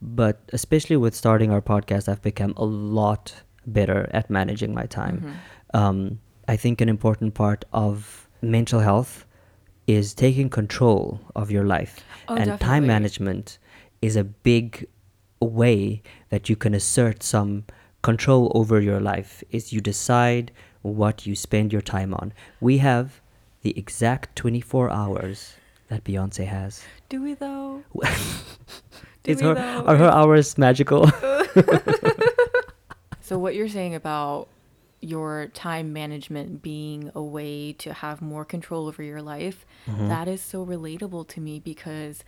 But 0.00 0.40
especially 0.52 0.96
with 0.96 1.14
starting 1.14 1.50
our 1.50 1.62
podcast, 1.62 2.08
I've 2.08 2.22
become 2.22 2.54
a 2.56 2.64
lot 2.64 3.34
better 3.66 4.08
at 4.12 4.30
managing 4.30 4.74
my 4.74 4.86
time. 4.86 5.38
Um, 5.72 6.20
I 6.46 6.56
think 6.56 6.80
an 6.80 6.88
important 6.88 7.34
part 7.34 7.64
of 7.72 8.28
mental 8.42 8.80
health 8.80 9.24
is 9.86 10.14
taking 10.14 10.48
control 10.50 11.20
of 11.34 11.50
your 11.50 11.64
life. 11.64 12.00
Oh, 12.28 12.34
and 12.34 12.46
definitely. 12.46 12.64
time 12.66 12.86
management 12.86 13.58
is 14.02 14.16
a 14.16 14.24
big 14.24 14.86
way 15.40 16.02
that 16.30 16.48
you 16.48 16.56
can 16.56 16.74
assert 16.74 17.22
some 17.22 17.64
control 18.02 18.52
over 18.54 18.80
your 18.80 19.00
life 19.00 19.42
is 19.50 19.72
you 19.72 19.80
decide 19.80 20.52
what 20.82 21.26
you 21.26 21.34
spend 21.34 21.72
your 21.72 21.82
time 21.82 22.12
on. 22.14 22.32
We 22.60 22.78
have 22.78 23.20
the 23.62 23.76
exact 23.78 24.36
24 24.36 24.90
hours 24.90 25.54
that 25.88 26.04
Beyonce 26.04 26.46
has. 26.46 26.82
Do 27.08 27.22
we 27.22 27.34
though? 27.34 27.82
Do 29.22 29.32
Is 29.32 29.40
we 29.40 29.48
her, 29.48 29.54
though? 29.54 29.84
are 29.86 29.96
her 29.96 30.10
hours 30.10 30.58
magical? 30.58 31.10
So 33.24 33.38
what 33.38 33.54
you're 33.54 33.70
saying 33.70 33.94
about 33.94 34.48
your 35.00 35.46
time 35.54 35.94
management 35.94 36.60
being 36.60 37.10
a 37.14 37.22
way 37.22 37.72
to 37.72 37.94
have 37.94 38.20
more 38.20 38.44
control 38.44 38.86
over 38.86 39.02
your 39.02 39.22
life, 39.22 39.64
mm-hmm. 39.86 40.08
that 40.08 40.28
is 40.28 40.42
so 40.42 40.64
relatable 40.64 41.26
to 41.28 41.40
me 41.40 41.58
because 41.58 42.22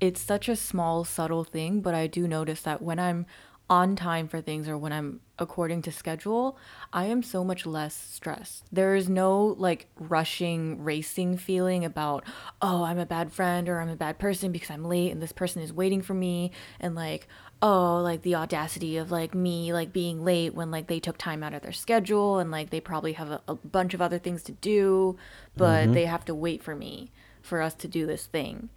it's 0.00 0.20
such 0.20 0.48
a 0.48 0.56
small 0.56 1.04
subtle 1.04 1.44
thing, 1.44 1.80
but 1.80 1.94
I 1.94 2.06
do 2.06 2.26
notice 2.26 2.62
that 2.62 2.82
when 2.82 2.98
I'm 2.98 3.26
on 3.70 3.94
time 3.94 4.26
for 4.26 4.40
things 4.40 4.68
or 4.68 4.76
when 4.76 4.92
I'm 4.92 5.20
according 5.38 5.82
to 5.82 5.92
schedule, 5.92 6.58
I 6.92 7.04
am 7.04 7.22
so 7.22 7.44
much 7.44 7.64
less 7.64 7.94
stressed. 7.94 8.64
There 8.72 8.96
is 8.96 9.08
no 9.08 9.54
like 9.58 9.86
rushing, 9.96 10.82
racing 10.82 11.36
feeling 11.36 11.84
about, 11.84 12.24
oh, 12.60 12.82
I'm 12.82 12.98
a 12.98 13.06
bad 13.06 13.32
friend 13.32 13.68
or 13.68 13.80
I'm 13.80 13.88
a 13.88 13.94
bad 13.94 14.18
person 14.18 14.50
because 14.50 14.70
I'm 14.70 14.84
late 14.84 15.12
and 15.12 15.22
this 15.22 15.30
person 15.30 15.62
is 15.62 15.72
waiting 15.72 16.02
for 16.02 16.14
me. 16.14 16.50
And 16.80 16.96
like, 16.96 17.28
oh, 17.62 18.00
like 18.00 18.22
the 18.22 18.34
audacity 18.34 18.96
of 18.96 19.12
like 19.12 19.36
me 19.36 19.72
like 19.72 19.92
being 19.92 20.24
late 20.24 20.52
when 20.52 20.72
like 20.72 20.88
they 20.88 20.98
took 20.98 21.16
time 21.16 21.44
out 21.44 21.54
of 21.54 21.62
their 21.62 21.72
schedule 21.72 22.40
and 22.40 22.50
like 22.50 22.70
they 22.70 22.80
probably 22.80 23.12
have 23.12 23.30
a, 23.30 23.40
a 23.46 23.54
bunch 23.54 23.94
of 23.94 24.02
other 24.02 24.18
things 24.18 24.42
to 24.44 24.52
do, 24.52 25.16
but 25.56 25.84
mm-hmm. 25.84 25.92
they 25.92 26.06
have 26.06 26.24
to 26.24 26.34
wait 26.34 26.60
for 26.60 26.74
me 26.74 27.12
for 27.40 27.62
us 27.62 27.74
to 27.74 27.86
do 27.86 28.04
this 28.04 28.26
thing. 28.26 28.68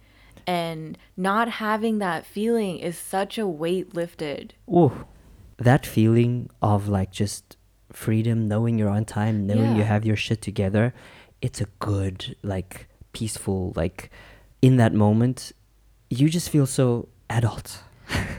And 0.46 0.98
not 1.16 1.48
having 1.48 1.98
that 1.98 2.26
feeling 2.26 2.78
is 2.78 2.98
such 2.98 3.38
a 3.38 3.46
weight 3.46 3.94
lifted. 3.94 4.54
Ooh, 4.68 5.06
that 5.58 5.86
feeling 5.86 6.50
of 6.60 6.88
like 6.88 7.10
just 7.10 7.56
freedom, 7.92 8.48
knowing 8.48 8.78
you're 8.78 8.88
on 8.88 9.04
time, 9.04 9.46
knowing 9.46 9.76
you 9.76 9.84
have 9.84 10.04
your 10.04 10.16
shit 10.16 10.42
together, 10.42 10.92
it's 11.40 11.60
a 11.60 11.66
good, 11.78 12.34
like, 12.42 12.88
peaceful, 13.12 13.72
like, 13.76 14.10
in 14.60 14.76
that 14.78 14.92
moment, 14.92 15.52
you 16.10 16.28
just 16.28 16.48
feel 16.50 16.66
so 16.66 17.08
adult. 17.30 17.82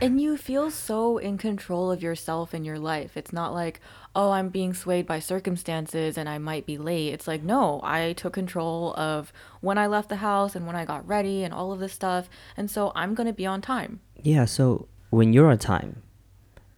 And 0.01 0.19
you 0.21 0.37
feel 0.37 0.69
so 0.71 1.17
in 1.17 1.37
control 1.37 1.91
of 1.91 2.03
yourself 2.03 2.53
and 2.53 2.65
your 2.65 2.77
life. 2.77 3.15
It's 3.15 3.33
not 3.33 3.53
like, 3.53 3.79
oh, 4.15 4.31
I'm 4.31 4.49
being 4.49 4.73
swayed 4.73 5.07
by 5.07 5.19
circumstances 5.19 6.17
and 6.17 6.27
I 6.29 6.37
might 6.37 6.65
be 6.65 6.77
late. 6.77 7.13
It's 7.13 7.27
like, 7.27 7.43
no, 7.43 7.79
I 7.83 8.13
took 8.13 8.33
control 8.33 8.93
of 8.95 9.31
when 9.61 9.77
I 9.77 9.87
left 9.87 10.09
the 10.09 10.17
house 10.17 10.55
and 10.55 10.67
when 10.67 10.75
I 10.75 10.85
got 10.85 11.07
ready 11.07 11.43
and 11.43 11.53
all 11.53 11.71
of 11.71 11.79
this 11.79 11.93
stuff. 11.93 12.29
And 12.57 12.69
so 12.69 12.91
I'm 12.95 13.15
going 13.15 13.27
to 13.27 13.33
be 13.33 13.45
on 13.45 13.61
time. 13.61 14.01
Yeah, 14.21 14.45
so 14.45 14.87
when 15.09 15.33
you're 15.33 15.49
on 15.49 15.57
time 15.57 16.03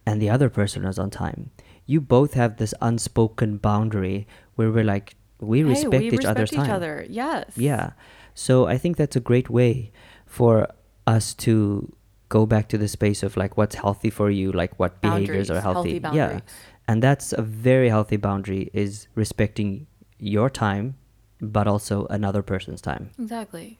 and 0.06 0.22
the 0.22 0.30
other 0.30 0.48
person 0.48 0.84
is 0.84 0.98
on 0.98 1.10
time, 1.10 1.50
you 1.86 2.00
both 2.00 2.34
have 2.34 2.56
this 2.56 2.72
unspoken 2.80 3.58
boundary 3.58 4.26
where 4.54 4.70
we're 4.70 4.84
like, 4.84 5.16
we 5.40 5.62
respect 5.62 5.94
Hey, 5.94 6.00
we 6.00 6.06
each 6.06 6.12
respect 6.12 6.36
other's 6.36 6.52
each 6.52 6.58
time. 6.58 6.70
other. 6.70 7.06
Yes. 7.08 7.52
Yeah. 7.56 7.92
So 8.34 8.66
I 8.66 8.78
think 8.78 8.96
that's 8.96 9.16
a 9.16 9.20
great 9.20 9.50
way 9.50 9.92
for 10.26 10.68
us 11.06 11.34
to 11.34 11.92
go 12.28 12.46
back 12.46 12.68
to 12.68 12.78
the 12.78 12.88
space 12.88 13.22
of 13.22 13.36
like 13.36 13.56
what's 13.56 13.74
healthy 13.74 14.10
for 14.10 14.30
you, 14.30 14.52
like 14.52 14.78
what 14.78 15.00
behaviors 15.00 15.50
are 15.50 15.60
healthy. 15.60 16.00
healthy 16.00 16.16
Yeah. 16.16 16.40
And 16.86 17.02
that's 17.02 17.32
a 17.32 17.42
very 17.42 17.90
healthy 17.90 18.16
boundary 18.16 18.70
is 18.72 19.08
respecting 19.14 19.86
your 20.18 20.48
time 20.48 20.96
but 21.40 21.66
also 21.66 22.06
another 22.06 22.42
person's 22.42 22.80
time. 22.80 23.10
Exactly. 23.18 23.78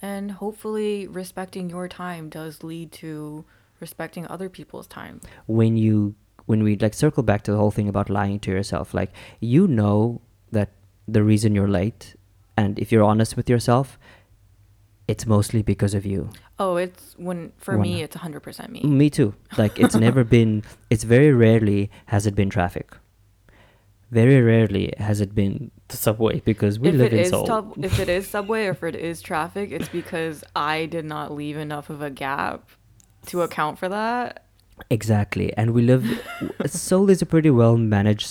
And 0.00 0.32
hopefully, 0.32 1.06
respecting 1.06 1.70
your 1.70 1.88
time 1.88 2.28
does 2.28 2.62
lead 2.64 2.92
to 2.92 3.44
respecting 3.80 4.26
other 4.26 4.48
people's 4.48 4.86
time. 4.86 5.20
When 5.46 5.76
you 5.76 6.14
when 6.46 6.64
we 6.64 6.76
like 6.76 6.94
circle 6.94 7.22
back 7.22 7.42
to 7.42 7.52
the 7.52 7.56
whole 7.56 7.70
thing 7.70 7.88
about 7.88 8.10
lying 8.10 8.40
to 8.40 8.50
yourself, 8.50 8.94
like 8.94 9.12
you 9.40 9.68
know 9.68 10.20
that 10.50 10.70
the 11.06 11.22
reason 11.22 11.54
you're 11.54 11.68
late 11.68 12.16
and 12.56 12.78
if 12.78 12.90
you're 12.90 13.04
honest 13.04 13.36
with 13.36 13.48
yourself, 13.48 13.98
it's 15.12 15.26
mostly 15.26 15.60
because 15.60 15.92
of 15.92 16.06
you. 16.06 16.30
Oh, 16.58 16.76
it's 16.76 17.14
when, 17.18 17.52
for 17.58 17.76
me, 17.76 18.02
it's 18.02 18.16
100% 18.16 18.70
me. 18.70 18.80
Me 18.82 19.10
too. 19.10 19.34
Like 19.58 19.78
it's 19.78 19.94
never 20.08 20.24
been. 20.24 20.64
It's 20.88 21.04
very 21.04 21.32
rarely 21.32 21.90
has 22.06 22.26
it 22.26 22.34
been 22.34 22.48
traffic. 22.48 22.96
Very 24.10 24.40
rarely 24.40 24.94
has 24.96 25.20
it 25.20 25.34
been 25.34 25.70
the 25.88 25.98
subway 25.98 26.40
because 26.40 26.78
we 26.78 26.88
if 26.88 26.94
live 26.94 27.12
in 27.12 27.26
Seoul. 27.26 27.74
if 27.82 27.98
it 28.00 28.08
is 28.08 28.26
subway 28.36 28.66
or 28.66 28.70
if 28.70 28.82
it 28.82 28.96
is 28.96 29.20
traffic, 29.20 29.70
it's 29.70 29.90
because 29.90 30.42
I 30.56 30.86
did 30.86 31.04
not 31.04 31.30
leave 31.32 31.58
enough 31.58 31.90
of 31.90 32.00
a 32.00 32.10
gap 32.10 32.70
to 33.26 33.42
account 33.42 33.78
for 33.78 33.90
that. 33.90 34.46
Exactly, 34.88 35.52
and 35.58 35.72
we 35.72 35.82
live. 35.82 36.04
Seoul 36.66 37.10
is 37.10 37.20
a 37.20 37.26
pretty 37.26 37.50
well 37.50 37.76
managed 37.76 38.26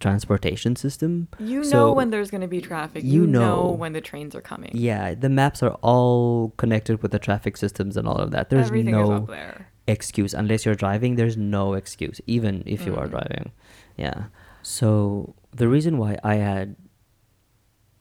transportation 0.00 0.74
system. 0.76 1.28
You 1.38 1.62
know 1.70 1.92
when 1.92 2.10
there's 2.10 2.30
going 2.30 2.40
to 2.40 2.48
be 2.48 2.60
traffic. 2.60 3.04
you 3.04 3.22
You, 3.22 3.26
know. 3.26 3.40
know- 3.66 3.70
when 3.72 3.92
the 3.92 4.00
trains 4.00 4.34
are 4.34 4.40
coming. 4.40 4.70
Yeah, 4.74 5.14
the 5.14 5.28
maps 5.28 5.62
are 5.62 5.74
all 5.82 6.50
connected 6.56 7.02
with 7.02 7.12
the 7.12 7.18
traffic 7.18 7.56
systems 7.56 7.96
and 7.96 8.08
all 8.08 8.16
of 8.16 8.30
that. 8.32 8.50
There's 8.50 8.66
Everything 8.68 8.94
is 8.94 9.08
no 9.08 9.12
up 9.16 9.26
there. 9.28 9.68
excuse 9.86 10.32
unless 10.34 10.64
you're 10.64 10.74
driving. 10.74 11.16
There's 11.16 11.36
no 11.36 11.74
excuse, 11.74 12.20
even 12.26 12.62
if 12.66 12.86
you 12.86 12.96
are 12.96 13.06
Mm. 13.06 13.10
driving. 13.10 13.52
Yeah. 13.96 14.24
So 14.62 15.34
the 15.54 15.68
reason 15.68 15.98
why 15.98 16.16
I 16.24 16.36
had 16.36 16.76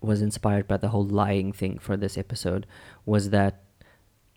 was 0.02 0.22
inspired 0.22 0.68
by 0.68 0.78
the 0.78 0.90
whole 0.90 1.06
lying 1.06 1.52
thing 1.52 1.78
for 1.80 1.98
this 1.98 2.18
episode 2.18 2.66
was 3.06 3.32
that 3.32 3.64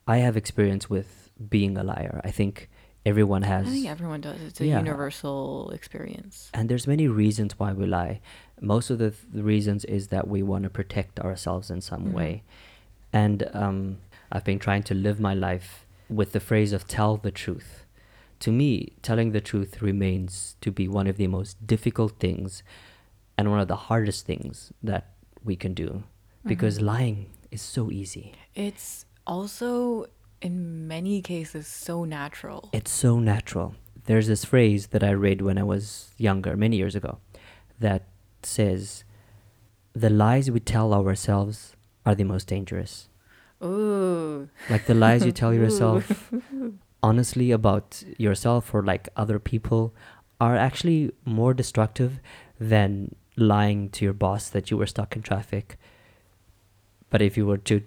I 0.08 0.16
have 0.18 0.36
experience 0.36 0.90
with 0.90 1.30
being 1.48 1.78
a 1.78 1.84
liar. 1.84 2.20
I 2.24 2.30
think 2.32 2.68
everyone 3.04 3.42
has. 3.42 3.66
I 3.66 3.70
think 3.70 3.88
everyone 3.88 4.20
does. 4.20 4.40
It's 4.40 4.60
a 4.60 4.66
Yeah. 4.66 4.78
universal 4.78 5.70
experience. 5.70 6.50
and 6.54 6.68
there's 6.68 6.86
many 6.86 7.08
reasons 7.08 7.58
why 7.58 7.72
we 7.72 7.86
lie. 7.86 8.20
Most 8.60 8.90
of 8.90 8.98
the, 8.98 9.10
th- 9.10 9.22
the 9.32 9.42
reasons 9.42 9.84
is 9.86 10.08
that 10.08 10.28
we 10.28 10.42
want 10.42 10.64
to 10.64 10.70
protect 10.70 11.18
ourselves 11.20 11.70
in 11.70 11.80
some 11.80 12.06
Mhm. 12.06 12.12
way. 12.12 12.42
And 13.12 13.48
um, 13.52 13.98
I've 14.30 14.44
been 14.44 14.58
trying 14.58 14.84
to 14.84 14.94
live 14.94 15.18
my 15.20 15.34
life 15.34 15.84
with 16.08 16.32
the 16.32 16.40
phrase 16.40 16.72
of 16.72 16.86
tell 16.86 17.16
the 17.16 17.30
truth. 17.32 17.84
to 18.40 18.50
me, 18.50 18.92
telling 19.02 19.30
the 19.30 19.40
truth 19.40 19.80
remains 19.80 20.56
to 20.60 20.72
be 20.72 20.88
one 20.88 21.06
of 21.06 21.16
the 21.16 21.28
most 21.28 21.64
difficult 21.64 22.18
things 22.18 22.64
and 23.38 23.48
one 23.52 23.60
of 23.60 23.68
the 23.68 23.76
hardest 23.88 24.26
things 24.26 24.72
that 24.82 25.04
we 25.44 25.54
can 25.54 25.72
do 25.74 26.02
because 26.44 26.78
Mm-hmm. 26.78 26.86
lying 26.86 27.26
is 27.52 27.62
so 27.62 27.92
easy. 27.92 28.34
It's 28.56 29.06
also, 29.28 30.06
in 30.42 30.88
many 30.88 31.22
cases, 31.22 31.66
so 31.66 32.04
natural. 32.04 32.68
It's 32.72 32.90
so 32.90 33.18
natural. 33.18 33.74
There's 34.06 34.26
this 34.26 34.44
phrase 34.44 34.88
that 34.88 35.04
I 35.04 35.10
read 35.12 35.40
when 35.40 35.56
I 35.56 35.62
was 35.62 36.10
younger, 36.18 36.56
many 36.56 36.76
years 36.76 36.96
ago, 36.96 37.18
that 37.78 38.08
says, 38.42 39.04
The 39.94 40.10
lies 40.10 40.50
we 40.50 40.60
tell 40.60 40.92
ourselves 40.92 41.76
are 42.04 42.14
the 42.14 42.24
most 42.24 42.48
dangerous. 42.48 43.08
Ooh. 43.62 44.48
Like 44.68 44.86
the 44.86 44.94
lies 44.94 45.24
you 45.24 45.30
tell 45.30 45.54
yourself 45.54 46.32
honestly 47.02 47.52
about 47.52 48.02
yourself 48.18 48.74
or 48.74 48.82
like 48.82 49.08
other 49.16 49.38
people 49.38 49.94
are 50.40 50.56
actually 50.56 51.12
more 51.24 51.54
destructive 51.54 52.18
than 52.58 53.14
lying 53.36 53.88
to 53.90 54.04
your 54.04 54.14
boss 54.14 54.48
that 54.48 54.70
you 54.70 54.76
were 54.76 54.86
stuck 54.86 55.14
in 55.14 55.22
traffic. 55.22 55.78
But 57.08 57.22
if 57.22 57.36
you 57.36 57.46
were 57.46 57.58
to 57.58 57.82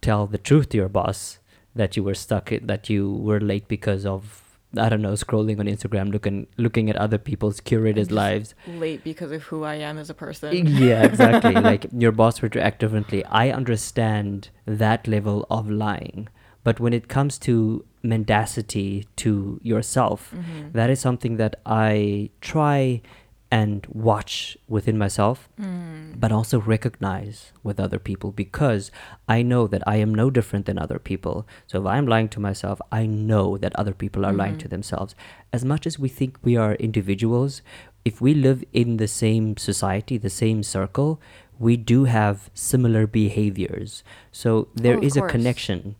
tell 0.00 0.28
the 0.28 0.38
truth 0.38 0.68
to 0.68 0.76
your 0.76 0.88
boss 0.88 1.40
that 1.76 1.96
you 1.96 2.02
were 2.02 2.14
stuck 2.14 2.50
that 2.72 2.88
you 2.90 3.12
were 3.28 3.40
late 3.52 3.68
because 3.68 4.04
of 4.06 4.42
I 4.84 4.88
don't 4.90 5.00
know 5.02 5.12
scrolling 5.12 5.58
on 5.60 5.66
Instagram 5.66 6.10
looking 6.12 6.38
looking 6.64 6.90
at 6.90 6.96
other 6.96 7.18
people's 7.18 7.60
curated 7.60 8.10
lives 8.10 8.54
Late 8.66 9.04
because 9.04 9.30
of 9.36 9.42
who 9.44 9.62
I 9.64 9.76
am 9.76 9.96
as 9.96 10.10
a 10.10 10.14
person. 10.14 10.50
yeah, 10.66 11.02
exactly. 11.04 11.54
like 11.70 11.86
your 12.04 12.12
boss 12.12 12.42
were 12.42 12.48
to 12.56 12.60
act 12.68 12.80
differently. 12.80 13.24
I 13.26 13.50
understand 13.60 14.50
that 14.66 15.06
level 15.06 15.46
of 15.58 15.70
lying. 15.70 16.28
But 16.64 16.80
when 16.80 16.92
it 16.92 17.06
comes 17.08 17.38
to 17.46 17.84
mendacity 18.02 19.06
to 19.22 19.60
yourself, 19.62 20.32
Mhm. 20.34 20.72
that 20.72 20.90
is 20.90 20.98
something 21.00 21.36
that 21.42 21.54
I 21.64 22.30
try 22.40 23.02
and 23.50 23.86
watch 23.92 24.56
within 24.68 24.98
myself, 24.98 25.48
Mm. 25.60 26.18
but 26.18 26.32
also 26.32 26.58
recognize 26.60 27.52
with 27.62 27.78
other 27.78 27.98
people 27.98 28.32
because 28.32 28.90
I 29.28 29.42
know 29.42 29.66
that 29.68 29.82
I 29.86 29.96
am 29.96 30.12
no 30.14 30.30
different 30.30 30.66
than 30.66 30.78
other 30.78 30.98
people. 30.98 31.46
So 31.68 31.80
if 31.80 31.86
I'm 31.86 32.06
lying 32.08 32.28
to 32.30 32.40
myself, 32.40 32.80
I 32.90 33.06
know 33.06 33.56
that 33.58 33.74
other 33.76 33.92
people 33.94 34.26
are 34.26 34.32
lying 34.32 34.54
Mhm. 34.56 34.60
to 34.64 34.68
themselves. 34.68 35.14
As 35.52 35.64
much 35.64 35.86
as 35.86 35.98
we 35.98 36.08
think 36.08 36.38
we 36.42 36.56
are 36.56 36.74
individuals, 36.74 37.62
if 38.04 38.20
we 38.20 38.34
live 38.34 38.64
in 38.72 38.96
the 38.96 39.08
same 39.08 39.56
society, 39.56 40.18
the 40.18 40.30
same 40.30 40.62
circle, 40.64 41.20
we 41.58 41.76
do 41.76 42.04
have 42.04 42.50
similar 42.54 43.06
behaviors. 43.06 44.02
So 44.32 44.68
there 44.74 44.98
Oh, 44.98 45.02
is 45.02 45.16
a 45.16 45.22
connection. 45.22 45.94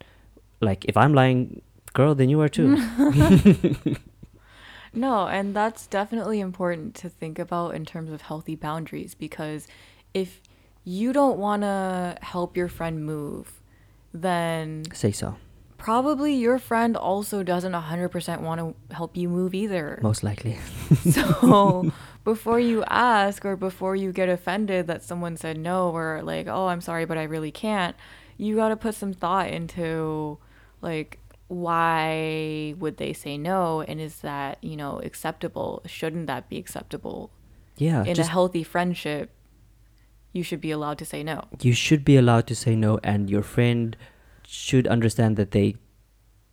Like 0.61 0.85
if 0.87 0.97
I'm 0.97 1.15
lying, 1.15 1.63
girl, 1.95 2.15
then 2.15 2.29
you 2.29 2.41
are 2.41 2.49
too. 2.49 2.77
No, 4.97 5.29
and 5.29 5.55
that's 5.55 5.87
definitely 5.87 6.41
important 6.41 6.95
to 6.97 7.09
think 7.09 7.39
about 7.39 7.75
in 7.75 7.85
terms 7.85 8.11
of 8.11 8.23
healthy 8.23 8.57
boundaries 8.57 9.15
because 9.15 9.69
if 10.15 10.41
you 10.85 11.13
don't 11.13 11.39
want 11.39 11.63
to 11.63 12.17
help 12.23 12.57
your 12.57 12.69
friend 12.69 13.05
move, 13.05 13.61
then 14.15 14.85
Say 14.95 15.13
so. 15.13 15.37
probably 15.77 16.35
your 16.35 16.59
friend 16.59 16.97
also 16.97 17.43
doesn't 17.43 17.73
100% 17.73 18.41
want 18.41 18.61
to 18.61 18.95
help 18.95 19.17
you 19.17 19.29
move 19.29 19.53
either. 19.55 19.99
Most 20.03 20.23
likely. 20.25 20.59
So 21.11 21.93
before 22.25 22.59
you 22.59 22.83
ask 22.89 23.45
or 23.45 23.55
before 23.55 23.95
you 23.97 24.13
get 24.13 24.29
offended 24.31 24.87
that 24.87 25.03
someone 25.03 25.37
said 25.37 25.59
no 25.59 25.91
or 25.91 26.23
like, 26.23 26.47
oh, 26.49 26.69
I'm 26.69 26.81
sorry, 26.81 27.05
but 27.05 27.19
I 27.19 27.25
really 27.25 27.51
can't, 27.53 27.95
you 28.39 28.57
got 28.57 28.71
to 28.71 28.77
put 28.77 28.95
some 28.95 29.13
thought 29.13 29.49
into 29.51 30.39
like, 30.81 31.19
why 31.49 32.75
would 32.79 32.97
they 32.97 33.13
say 33.13 33.39
no? 33.39 33.83
And 33.83 34.01
is 34.01 34.21
that, 34.21 34.59
you 34.63 34.77
know, 34.77 35.01
acceptable? 35.05 35.83
Shouldn't 35.87 36.27
that 36.27 36.49
be 36.49 36.59
acceptable? 36.59 37.31
Yeah. 37.77 38.05
In 38.05 38.15
just 38.15 38.29
a 38.29 38.33
healthy 38.33 38.63
friendship, 38.63 39.31
you 40.33 40.43
should 40.43 40.61
be 40.61 40.71
allowed 40.71 40.99
to 40.99 41.05
say 41.05 41.23
no. 41.23 41.45
you 41.63 41.73
should 41.73 42.05
be 42.05 42.17
allowed 42.17 42.47
to 42.49 42.55
say 42.55 42.77
no 42.77 42.99
and 43.03 43.31
your 43.31 43.43
friend 43.43 43.97
should 44.47 44.87
understand 44.87 45.37
that 45.37 45.51
they 45.53 45.77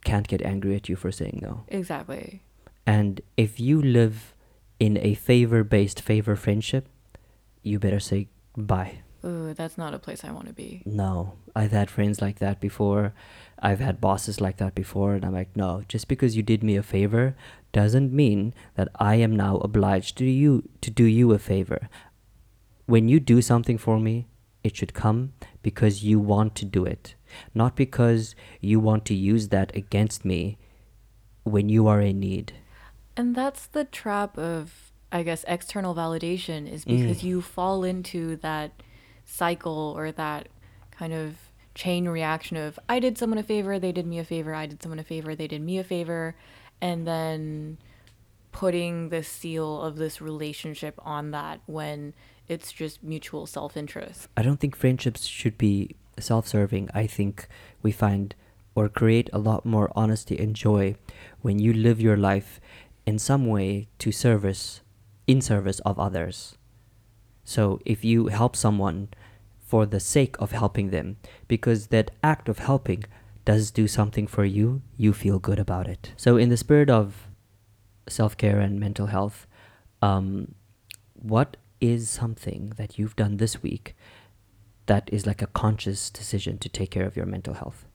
can't 0.05 0.27
get 0.27 0.41
angry 0.41 0.75
at 0.75 0.89
you 0.89 0.95
for 0.95 1.11
saying 1.11 1.39
no. 1.41 1.63
Exactly. 1.67 2.43
And 2.85 3.21
if 3.37 3.59
you 3.59 3.81
live 3.81 4.33
in 4.79 4.97
a 4.97 5.13
favor 5.13 5.63
based 5.63 6.01
favor 6.01 6.35
friendship, 6.35 6.87
you 7.61 7.79
better 7.79 7.99
say 7.99 8.27
bye. 8.57 8.99
Ooh, 9.25 9.53
that's 9.53 9.77
not 9.77 9.93
a 9.93 9.99
place 9.99 10.23
I 10.23 10.31
want 10.31 10.47
to 10.47 10.53
be. 10.53 10.81
No. 10.85 11.33
I've 11.55 11.71
had 11.71 11.89
friends 11.89 12.21
like 12.21 12.39
that 12.39 12.59
before. 12.59 13.13
I've 13.59 13.79
had 13.79 14.01
bosses 14.01 14.41
like 14.41 14.57
that 14.57 14.75
before. 14.75 15.13
And 15.13 15.23
I'm 15.23 15.33
like, 15.33 15.55
no, 15.55 15.83
just 15.87 16.07
because 16.07 16.35
you 16.35 16.43
did 16.43 16.63
me 16.63 16.75
a 16.75 16.83
favor 16.83 17.35
doesn't 17.71 18.11
mean 18.11 18.53
that 18.75 18.89
I 18.99 19.15
am 19.15 19.35
now 19.35 19.57
obliged 19.57 20.17
to 20.17 20.25
you 20.25 20.67
to 20.81 20.91
do 20.91 21.05
you 21.05 21.31
a 21.31 21.39
favor. 21.39 21.87
When 22.85 23.07
you 23.07 23.19
do 23.19 23.41
something 23.41 23.77
for 23.77 23.99
me, 23.99 24.27
it 24.63 24.75
should 24.75 24.93
come 24.93 25.33
because 25.61 26.03
you 26.03 26.19
want 26.19 26.55
to 26.55 26.65
do 26.65 26.85
it, 26.85 27.15
not 27.53 27.75
because 27.75 28.35
you 28.61 28.79
want 28.79 29.05
to 29.05 29.13
use 29.13 29.49
that 29.49 29.75
against 29.75 30.25
me 30.25 30.57
when 31.43 31.69
you 31.69 31.87
are 31.87 32.01
in 32.01 32.19
need. 32.19 32.53
And 33.15 33.35
that's 33.35 33.67
the 33.67 33.83
trap 33.85 34.37
of, 34.37 34.91
I 35.11 35.23
guess, 35.23 35.45
external 35.47 35.93
validation 35.95 36.69
is 36.69 36.83
Mm. 36.85 36.97
because 36.99 37.23
you 37.23 37.41
fall 37.41 37.83
into 37.83 38.37
that 38.37 38.71
cycle 39.25 39.93
or 39.97 40.11
that 40.11 40.49
kind 40.91 41.13
of 41.13 41.35
chain 41.75 42.07
reaction 42.07 42.57
of, 42.57 42.79
I 42.87 42.99
did 42.99 43.17
someone 43.17 43.39
a 43.39 43.43
favor, 43.43 43.79
they 43.79 43.91
did 43.91 44.05
me 44.05 44.19
a 44.19 44.23
favor, 44.23 44.53
I 44.53 44.65
did 44.65 44.81
someone 44.81 44.99
a 44.99 45.03
favor, 45.03 45.35
they 45.35 45.47
did 45.47 45.61
me 45.61 45.79
a 45.79 45.83
favor. 45.83 46.35
And 46.81 47.07
then 47.07 47.77
putting 48.51 49.09
the 49.09 49.23
seal 49.23 49.81
of 49.81 49.97
this 49.97 50.21
relationship 50.21 50.95
on 51.03 51.31
that 51.31 51.59
when 51.65 52.13
it's 52.47 52.71
just 52.71 53.03
mutual 53.03 53.45
self 53.45 53.75
interest. 53.75 54.27
I 54.37 54.43
don't 54.43 54.59
think 54.59 54.75
friendships 54.75 55.25
should 55.25 55.57
be 55.57 55.95
self 56.19 56.47
serving. 56.47 56.89
I 56.93 57.07
think 57.07 57.47
we 57.81 57.91
find 57.91 58.35
or 58.75 58.89
create 58.89 59.29
a 59.33 59.37
lot 59.37 59.65
more 59.65 59.91
honesty 59.95 60.37
and 60.37 60.55
joy 60.55 60.95
when 61.41 61.59
you 61.59 61.73
live 61.73 62.01
your 62.01 62.17
life 62.17 62.59
in 63.05 63.19
some 63.19 63.45
way 63.47 63.87
to 63.99 64.11
service, 64.11 64.81
in 65.27 65.41
service 65.41 65.79
of 65.79 65.99
others. 65.99 66.57
So 67.43 67.79
if 67.85 68.03
you 68.05 68.27
help 68.27 68.55
someone 68.55 69.09
for 69.59 69.85
the 69.85 69.99
sake 69.99 70.35
of 70.39 70.51
helping 70.51 70.89
them, 70.89 71.17
because 71.47 71.87
that 71.87 72.11
act 72.23 72.47
of 72.47 72.59
helping 72.59 73.03
does 73.45 73.71
do 73.71 73.87
something 73.87 74.27
for 74.27 74.45
you, 74.45 74.81
you 74.97 75.13
feel 75.13 75.39
good 75.39 75.59
about 75.59 75.87
it. 75.87 76.13
So, 76.15 76.37
in 76.37 76.49
the 76.49 76.57
spirit 76.57 76.89
of 76.89 77.27
self 78.07 78.37
care 78.37 78.59
and 78.59 78.79
mental 78.79 79.07
health, 79.07 79.47
um, 80.01 80.55
what 81.13 81.57
is 81.81 82.09
something 82.09 82.73
that 82.77 82.97
you've 82.97 83.15
done 83.15 83.37
this 83.37 83.61
week 83.61 83.95
that 84.85 85.09
is 85.11 85.25
like 85.25 85.41
a 85.41 85.47
conscious 85.47 86.09
decision 86.09 86.57
to 86.59 86.69
take 86.69 86.91
care 86.91 87.05
of 87.05 87.15
your 87.15 87.25
mental 87.25 87.55
health? 87.55 87.85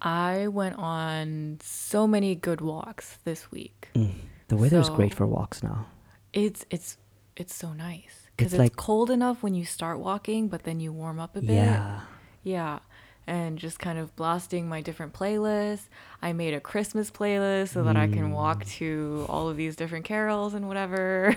I 0.00 0.48
went 0.48 0.76
on 0.78 1.58
so 1.62 2.06
many 2.06 2.34
good 2.34 2.60
walks 2.60 3.18
this 3.24 3.50
week. 3.50 3.88
Mm. 3.94 4.14
The 4.48 4.56
weather's 4.56 4.90
great 4.90 5.14
for 5.14 5.26
walks 5.26 5.62
now. 5.62 5.86
It's 6.32 6.66
it's 6.70 6.96
it's 7.36 7.54
so 7.54 7.72
nice 7.72 8.21
because 8.42 8.52
It's 8.54 8.60
it's, 8.60 8.70
like- 8.70 8.76
cold 8.76 9.10
enough 9.10 9.42
when 9.42 9.54
you 9.54 9.64
start 9.64 9.98
walking, 9.98 10.48
but 10.48 10.64
then 10.64 10.80
you 10.80 10.92
warm 10.92 11.18
up 11.20 11.36
a 11.36 11.40
bit. 11.40 11.50
Yeah. 11.50 12.00
Yeah. 12.42 12.78
And 13.26 13.56
just 13.58 13.78
kind 13.78 13.98
of 13.98 14.14
blasting 14.16 14.68
my 14.68 14.80
different 14.80 15.12
playlists. 15.12 15.88
I 16.20 16.32
made 16.32 16.54
a 16.54 16.60
Christmas 16.60 17.10
playlist 17.10 17.68
so 17.68 17.84
that 17.84 17.96
I 17.96 18.08
can 18.08 18.32
walk 18.32 18.64
Mm. 18.64 18.68
to 18.78 19.26
all 19.28 19.48
of 19.48 19.56
these 19.56 19.76
different 19.76 20.04
carols 20.04 20.54
and 20.54 20.66
whatever. 20.66 21.36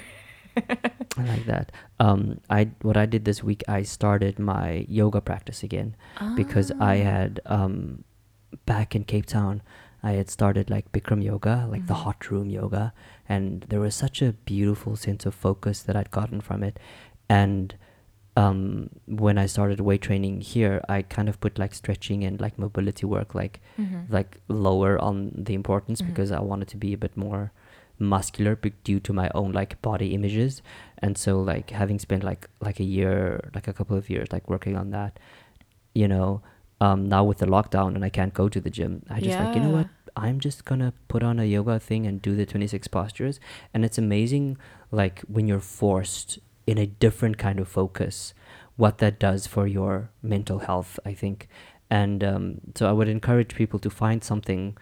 I 0.57 1.23
like 1.23 1.45
that. 1.45 1.71
Um, 1.99 2.39
I 2.49 2.69
what 2.81 2.97
I 2.97 3.05
did 3.05 3.25
this 3.25 3.43
week, 3.43 3.61
I 3.67 3.83
started 3.83 4.39
my 4.39 4.85
yoga 4.89 5.21
practice 5.21 5.63
again 5.63 5.95
because 6.35 6.71
I 6.79 7.01
Ah. 7.01 7.03
had 7.03 7.39
um, 7.45 8.03
back 8.65 8.95
in 8.95 9.03
Cape 9.03 9.25
Town, 9.27 9.61
I 10.09 10.11
had 10.19 10.29
started 10.29 10.69
like 10.75 10.91
Bikram 10.95 11.21
yoga, 11.23 11.55
like 11.73 11.85
the 11.87 11.93
Mhm. 11.97 12.03
hot 12.05 12.29
room 12.31 12.49
yoga, 12.59 12.83
and 13.35 13.65
there 13.69 13.79
was 13.85 13.95
such 14.05 14.21
a 14.27 14.33
beautiful 14.51 14.95
sense 15.05 15.25
of 15.29 15.33
focus 15.47 15.81
that 15.83 15.95
I'd 16.01 16.11
gotten 16.19 16.41
from 16.49 16.63
it. 16.69 16.79
And 17.27 17.75
um, 18.37 18.89
when 19.23 19.37
I 19.37 19.45
started 19.55 19.79
weight 19.79 20.01
training 20.01 20.41
here, 20.41 20.81
I 20.95 21.01
kind 21.03 21.29
of 21.29 21.39
put 21.39 21.57
like 21.63 21.73
stretching 21.73 22.23
and 22.27 22.41
like 22.45 22.59
mobility 22.65 23.05
work 23.15 23.33
like 23.41 23.61
Mhm. 23.83 24.01
like 24.17 24.31
lower 24.49 24.93
on 25.09 25.31
the 25.47 25.53
importance 25.61 26.01
Mhm. 26.01 26.07
because 26.09 26.31
I 26.39 26.41
wanted 26.51 26.67
to 26.73 26.77
be 26.85 26.91
a 26.93 26.97
bit 27.05 27.15
more 27.25 27.51
muscular 27.97 28.55
due 28.83 28.99
to 28.99 29.13
my 29.13 29.29
own 29.33 29.53
like 29.53 29.81
body 29.81 30.09
images 30.13 30.61
and 30.97 31.17
so 31.17 31.39
like 31.51 31.69
having 31.81 31.97
spent 31.97 32.23
like 32.25 32.49
like 32.67 32.81
a 32.81 32.83
year 32.97 33.15
like 33.55 33.69
a 33.69 33.73
couple 33.79 33.95
of 33.95 34.09
years 34.09 34.27
like 34.33 34.49
working 34.49 34.75
on 34.75 34.89
that 34.97 35.17
you 36.01 36.07
know 36.13 36.41
um 36.81 37.07
now 37.07 37.23
with 37.23 37.37
the 37.37 37.45
lockdown 37.45 37.95
and 37.95 38.03
I 38.03 38.09
can't 38.09 38.33
go 38.33 38.49
to 38.49 38.59
the 38.59 38.69
gym 38.69 39.01
I 39.09 39.21
just 39.21 39.39
like 39.39 39.55
you 39.55 39.61
know 39.61 39.71
what 39.77 39.87
I'm 40.15 40.39
just 40.39 40.65
gonna 40.65 40.93
put 41.07 41.23
on 41.23 41.39
a 41.39 41.45
yoga 41.45 41.79
thing 41.79 42.05
and 42.05 42.21
do 42.21 42.35
the 42.35 42.45
26 42.45 42.87
postures 42.87 43.39
and 43.73 43.83
it's 43.85 43.97
amazing 43.97 44.57
like 44.91 45.21
when 45.21 45.47
you're 45.47 45.59
forced 45.59 46.39
in 46.67 46.77
a 46.77 46.85
different 46.85 47.37
kind 47.37 47.59
of 47.59 47.67
focus 47.67 48.33
what 48.75 48.97
that 48.97 49.19
does 49.19 49.47
for 49.47 49.67
your 49.67 50.09
mental 50.21 50.59
health 50.59 50.99
I 51.05 51.13
think 51.13 51.47
and 51.89 52.23
um, 52.23 52.61
so 52.75 52.89
I 52.89 52.91
would 52.91 53.07
encourage 53.07 53.55
people 53.55 53.79
to 53.79 53.89
find 53.89 54.23
something 54.23 54.77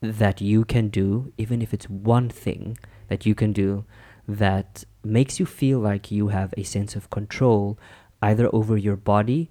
that 0.00 0.40
you 0.40 0.64
can 0.64 0.88
do, 0.88 1.32
even 1.36 1.60
if 1.60 1.74
it's 1.74 1.88
one 1.88 2.28
thing 2.28 2.78
that 3.08 3.26
you 3.26 3.34
can 3.34 3.52
do 3.52 3.84
that 4.26 4.84
makes 5.04 5.40
you 5.40 5.46
feel 5.46 5.78
like 5.78 6.10
you 6.10 6.28
have 6.28 6.54
a 6.56 6.62
sense 6.62 6.94
of 6.94 7.10
control 7.10 7.78
either 8.22 8.48
over 8.54 8.76
your 8.76 8.96
body, 8.96 9.50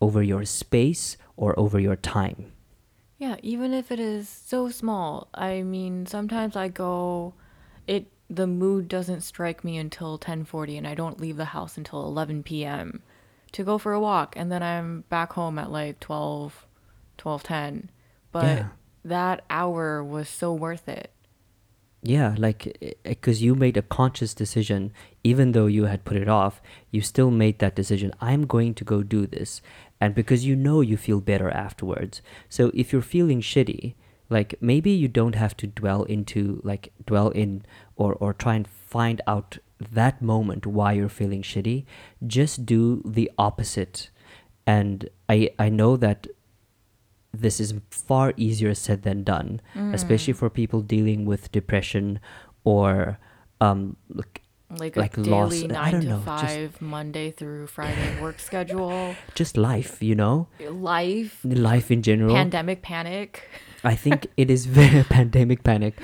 over 0.00 0.22
your 0.22 0.44
space, 0.44 1.16
or 1.36 1.58
over 1.58 1.78
your 1.78 1.96
time. 1.96 2.52
Yeah, 3.18 3.36
even 3.42 3.72
if 3.72 3.90
it 3.90 3.98
is 3.98 4.28
so 4.28 4.68
small. 4.68 5.28
I 5.34 5.62
mean, 5.62 6.06
sometimes 6.06 6.56
I 6.56 6.68
go 6.68 7.34
it 7.86 8.06
the 8.28 8.46
mood 8.46 8.88
doesn't 8.88 9.20
strike 9.20 9.62
me 9.64 9.78
until 9.78 10.18
10:40 10.18 10.76
and 10.76 10.86
I 10.86 10.94
don't 10.94 11.20
leave 11.20 11.36
the 11.36 11.46
house 11.46 11.76
until 11.76 12.04
11 12.04 12.42
p.m. 12.42 13.02
to 13.52 13.64
go 13.64 13.78
for 13.78 13.92
a 13.92 14.00
walk 14.00 14.34
and 14.36 14.50
then 14.50 14.62
I'm 14.62 15.02
back 15.08 15.32
home 15.34 15.58
at 15.58 15.70
like 15.70 16.00
12 16.00 16.66
12:10. 17.18 17.88
But 18.32 18.42
Yeah. 18.58 18.68
that 19.04 19.44
hour 19.48 20.02
was 20.04 20.28
so 20.28 20.52
worth 20.52 20.88
it. 20.88 21.10
Yeah, 22.06 22.36
like 22.38 22.78
eh, 22.80 22.92
because 23.02 23.42
you 23.42 23.56
made 23.56 23.76
a 23.76 23.82
conscious 23.82 24.32
decision, 24.32 24.92
even 25.24 25.52
though 25.52 25.66
you 25.66 25.86
had 25.86 26.04
put 26.04 26.16
it 26.16 26.28
off, 26.28 26.62
you 26.92 27.00
still 27.00 27.32
made 27.32 27.58
that 27.58 27.74
decision. 27.74 28.12
I'm 28.20 28.46
going 28.46 28.74
to 28.74 28.84
go 28.84 29.02
do 29.02 29.26
this. 29.26 29.60
And 30.00 30.14
because 30.14 30.44
you 30.44 30.54
know 30.54 30.82
you 30.82 30.96
feel 30.96 31.20
better 31.20 31.50
afterwards. 31.50 32.22
So 32.48 32.70
if 32.74 32.92
you're 32.92 33.02
feeling 33.02 33.40
shitty, 33.40 33.94
like 34.28 34.54
maybe 34.60 34.90
you 34.92 35.08
don't 35.08 35.34
have 35.34 35.56
to 35.56 35.66
dwell 35.66 36.04
into, 36.04 36.60
like, 36.62 36.92
dwell 37.04 37.30
in 37.30 37.64
or, 37.96 38.14
or 38.14 38.32
try 38.32 38.54
and 38.54 38.68
find 38.68 39.20
out 39.26 39.58
that 39.80 40.22
moment 40.22 40.64
why 40.64 40.92
you're 40.92 41.08
feeling 41.08 41.42
shitty. 41.42 41.86
Just 42.24 42.66
do 42.66 43.02
the 43.04 43.30
opposite. 43.36 44.10
And 44.64 45.08
I, 45.28 45.50
I 45.58 45.70
know 45.70 45.96
that 45.96 46.28
this 47.40 47.60
is 47.60 47.74
far 47.90 48.32
easier 48.36 48.74
said 48.74 49.02
than 49.02 49.22
done, 49.24 49.60
especially 49.92 50.32
for 50.32 50.48
people 50.50 50.80
dealing 50.80 51.24
with 51.26 51.50
depression 51.52 52.18
or 52.64 53.18
um 53.60 53.96
like 54.08 54.42
Like 54.66 54.96
a 54.98 55.00
Like 55.00 55.16
loss- 55.30 55.62
I 55.62 55.66
9 55.66 55.92
don't 55.92 56.00
to 56.02 56.08
know, 56.08 56.22
just- 56.26 56.42
5 56.42 56.82
Monday 56.82 57.30
through 57.30 57.68
Friday 57.70 58.10
work 58.20 58.38
schedule, 58.48 59.14
just 59.38 59.54
life, 59.56 60.02
you 60.02 60.16
know, 60.18 60.48
life, 60.58 61.38
life 61.44 61.90
in 61.94 62.02
general. 62.02 62.34
pandemic 62.34 62.82
panic. 62.82 63.46
I 63.86 63.94
think 63.94 64.26
it 64.36 64.50
is 64.50 64.66
very 64.66 65.04
pandemic 65.16 65.62
panic. 65.62 65.94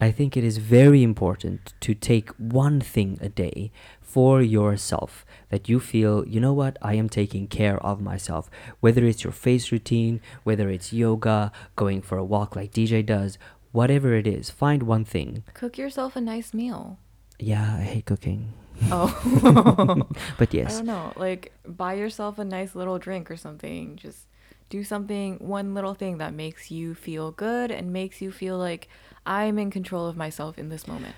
I 0.00 0.12
think 0.12 0.36
it 0.36 0.44
is 0.44 0.58
very 0.58 1.02
important 1.02 1.74
to 1.80 1.92
take 1.92 2.30
one 2.38 2.80
thing 2.80 3.18
a 3.20 3.28
day 3.28 3.72
for 4.00 4.40
yourself 4.40 5.26
that 5.48 5.68
you 5.68 5.80
feel, 5.80 6.24
you 6.28 6.40
know 6.40 6.52
what, 6.52 6.78
I 6.80 6.94
am 6.94 7.08
taking 7.08 7.48
care 7.48 7.78
of 7.84 8.00
myself. 8.00 8.48
Whether 8.78 9.04
it's 9.04 9.24
your 9.24 9.32
face 9.32 9.72
routine, 9.72 10.20
whether 10.44 10.70
it's 10.70 10.92
yoga, 10.92 11.50
going 11.74 12.02
for 12.02 12.18
a 12.18 12.24
walk 12.24 12.54
like 12.54 12.70
DJ 12.70 13.04
does, 13.04 13.36
whatever 13.72 14.14
it 14.14 14.28
is, 14.28 14.50
find 14.50 14.84
one 14.84 15.04
thing. 15.04 15.42
Cook 15.54 15.76
yourself 15.76 16.14
a 16.14 16.20
nice 16.20 16.54
meal. 16.54 17.00
Yeah, 17.40 17.78
I 17.80 17.82
hate 17.82 18.06
cooking. 18.06 18.52
Oh. 18.92 20.06
But 20.38 20.54
yes. 20.58 20.74
I 20.74 20.76
don't 20.76 20.86
know. 20.86 21.12
Like 21.16 21.52
buy 21.66 21.94
yourself 21.94 22.38
a 22.38 22.44
nice 22.44 22.76
little 22.76 23.00
drink 23.00 23.28
or 23.28 23.36
something. 23.36 23.96
Just 23.96 24.28
do 24.68 24.84
something, 24.84 25.36
one 25.38 25.74
little 25.74 25.94
thing 25.94 26.18
that 26.18 26.34
makes 26.34 26.70
you 26.70 26.94
feel 26.94 27.30
good 27.30 27.70
and 27.70 27.92
makes 27.92 28.20
you 28.20 28.30
feel 28.30 28.58
like 28.58 28.88
I'm 29.26 29.58
in 29.58 29.70
control 29.70 30.06
of 30.06 30.16
myself 30.16 30.58
in 30.58 30.68
this 30.68 30.86
moment. 30.88 31.14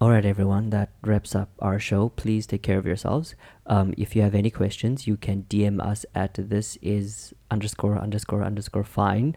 All 0.00 0.10
right, 0.10 0.24
everyone, 0.24 0.70
that 0.70 0.90
wraps 1.02 1.36
up 1.36 1.50
our 1.60 1.78
show. 1.78 2.08
Please 2.08 2.44
take 2.44 2.62
care 2.62 2.76
of 2.76 2.84
yourselves. 2.84 3.36
Um, 3.66 3.94
if 3.96 4.16
you 4.16 4.22
have 4.22 4.34
any 4.34 4.50
questions, 4.50 5.06
you 5.06 5.16
can 5.16 5.44
DM 5.44 5.80
us 5.80 6.04
at 6.12 6.34
this 6.34 6.76
is 6.82 7.32
underscore 7.52 7.96
underscore 7.96 8.42
underscore 8.42 8.82
fine. 8.82 9.36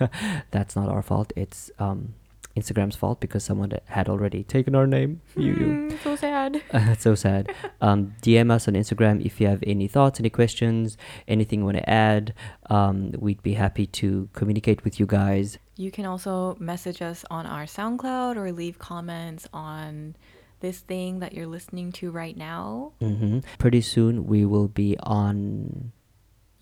That's 0.52 0.74
not 0.74 0.88
our 0.88 1.02
fault. 1.02 1.34
It's 1.36 1.70
um, 1.78 2.14
Instagram's 2.56 2.96
fault 2.96 3.20
because 3.20 3.44
someone 3.44 3.72
had 3.86 4.08
already 4.08 4.42
taken 4.44 4.74
our 4.74 4.86
name. 4.86 5.20
You. 5.36 5.54
Mm, 5.54 6.02
so 6.02 6.16
sad. 6.16 6.62
So 6.98 7.14
sad. 7.14 7.54
Um, 7.80 8.14
DM 8.22 8.50
us 8.50 8.66
on 8.68 8.74
Instagram 8.74 9.24
if 9.24 9.38
you 9.40 9.46
have 9.48 9.62
any 9.62 9.86
thoughts, 9.86 10.18
any 10.18 10.30
questions, 10.30 10.96
anything 11.28 11.60
you 11.60 11.64
want 11.66 11.76
to 11.76 11.88
add. 11.88 12.32
Um, 12.70 13.12
we'd 13.18 13.42
be 13.42 13.52
happy 13.52 13.86
to 14.00 14.28
communicate 14.32 14.82
with 14.82 14.98
you 14.98 15.06
guys. 15.06 15.58
You 15.76 15.90
can 15.90 16.06
also 16.06 16.56
message 16.58 17.02
us 17.02 17.24
on 17.30 17.44
our 17.44 17.64
SoundCloud 17.64 18.36
or 18.36 18.50
leave 18.50 18.78
comments 18.78 19.46
on 19.52 20.16
this 20.60 20.80
thing 20.80 21.20
that 21.20 21.34
you're 21.34 21.46
listening 21.46 21.92
to 21.92 22.10
right 22.10 22.36
now. 22.36 22.92
Mm-hmm. 23.00 23.40
Pretty 23.58 23.82
soon, 23.82 24.26
we 24.26 24.46
will 24.46 24.68
be 24.68 24.96
on 25.02 25.92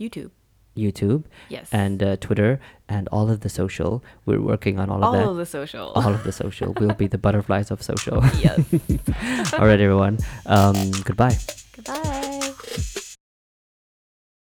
YouTube. 0.00 0.32
YouTube. 0.76 1.24
Yes. 1.48 1.68
and 1.72 2.02
uh, 2.02 2.16
Twitter 2.16 2.60
and 2.88 3.08
all 3.08 3.30
of 3.30 3.40
the 3.40 3.48
social. 3.48 4.02
We're 4.26 4.40
working 4.40 4.78
on 4.78 4.90
all 4.90 4.98
of 4.98 5.04
all 5.04 5.12
that. 5.12 5.24
All 5.24 5.30
of 5.30 5.36
the 5.36 5.46
social. 5.46 5.92
all 5.94 6.12
of 6.12 6.24
the 6.24 6.32
social. 6.32 6.72
we'll 6.80 6.94
be 6.94 7.06
the 7.06 7.18
butterflies 7.18 7.70
of 7.70 7.82
social. 7.82 8.22
yes. 8.38 8.60
all 9.54 9.66
right, 9.66 9.80
everyone. 9.80 10.18
Um, 10.46 10.90
goodbye. 11.04 11.36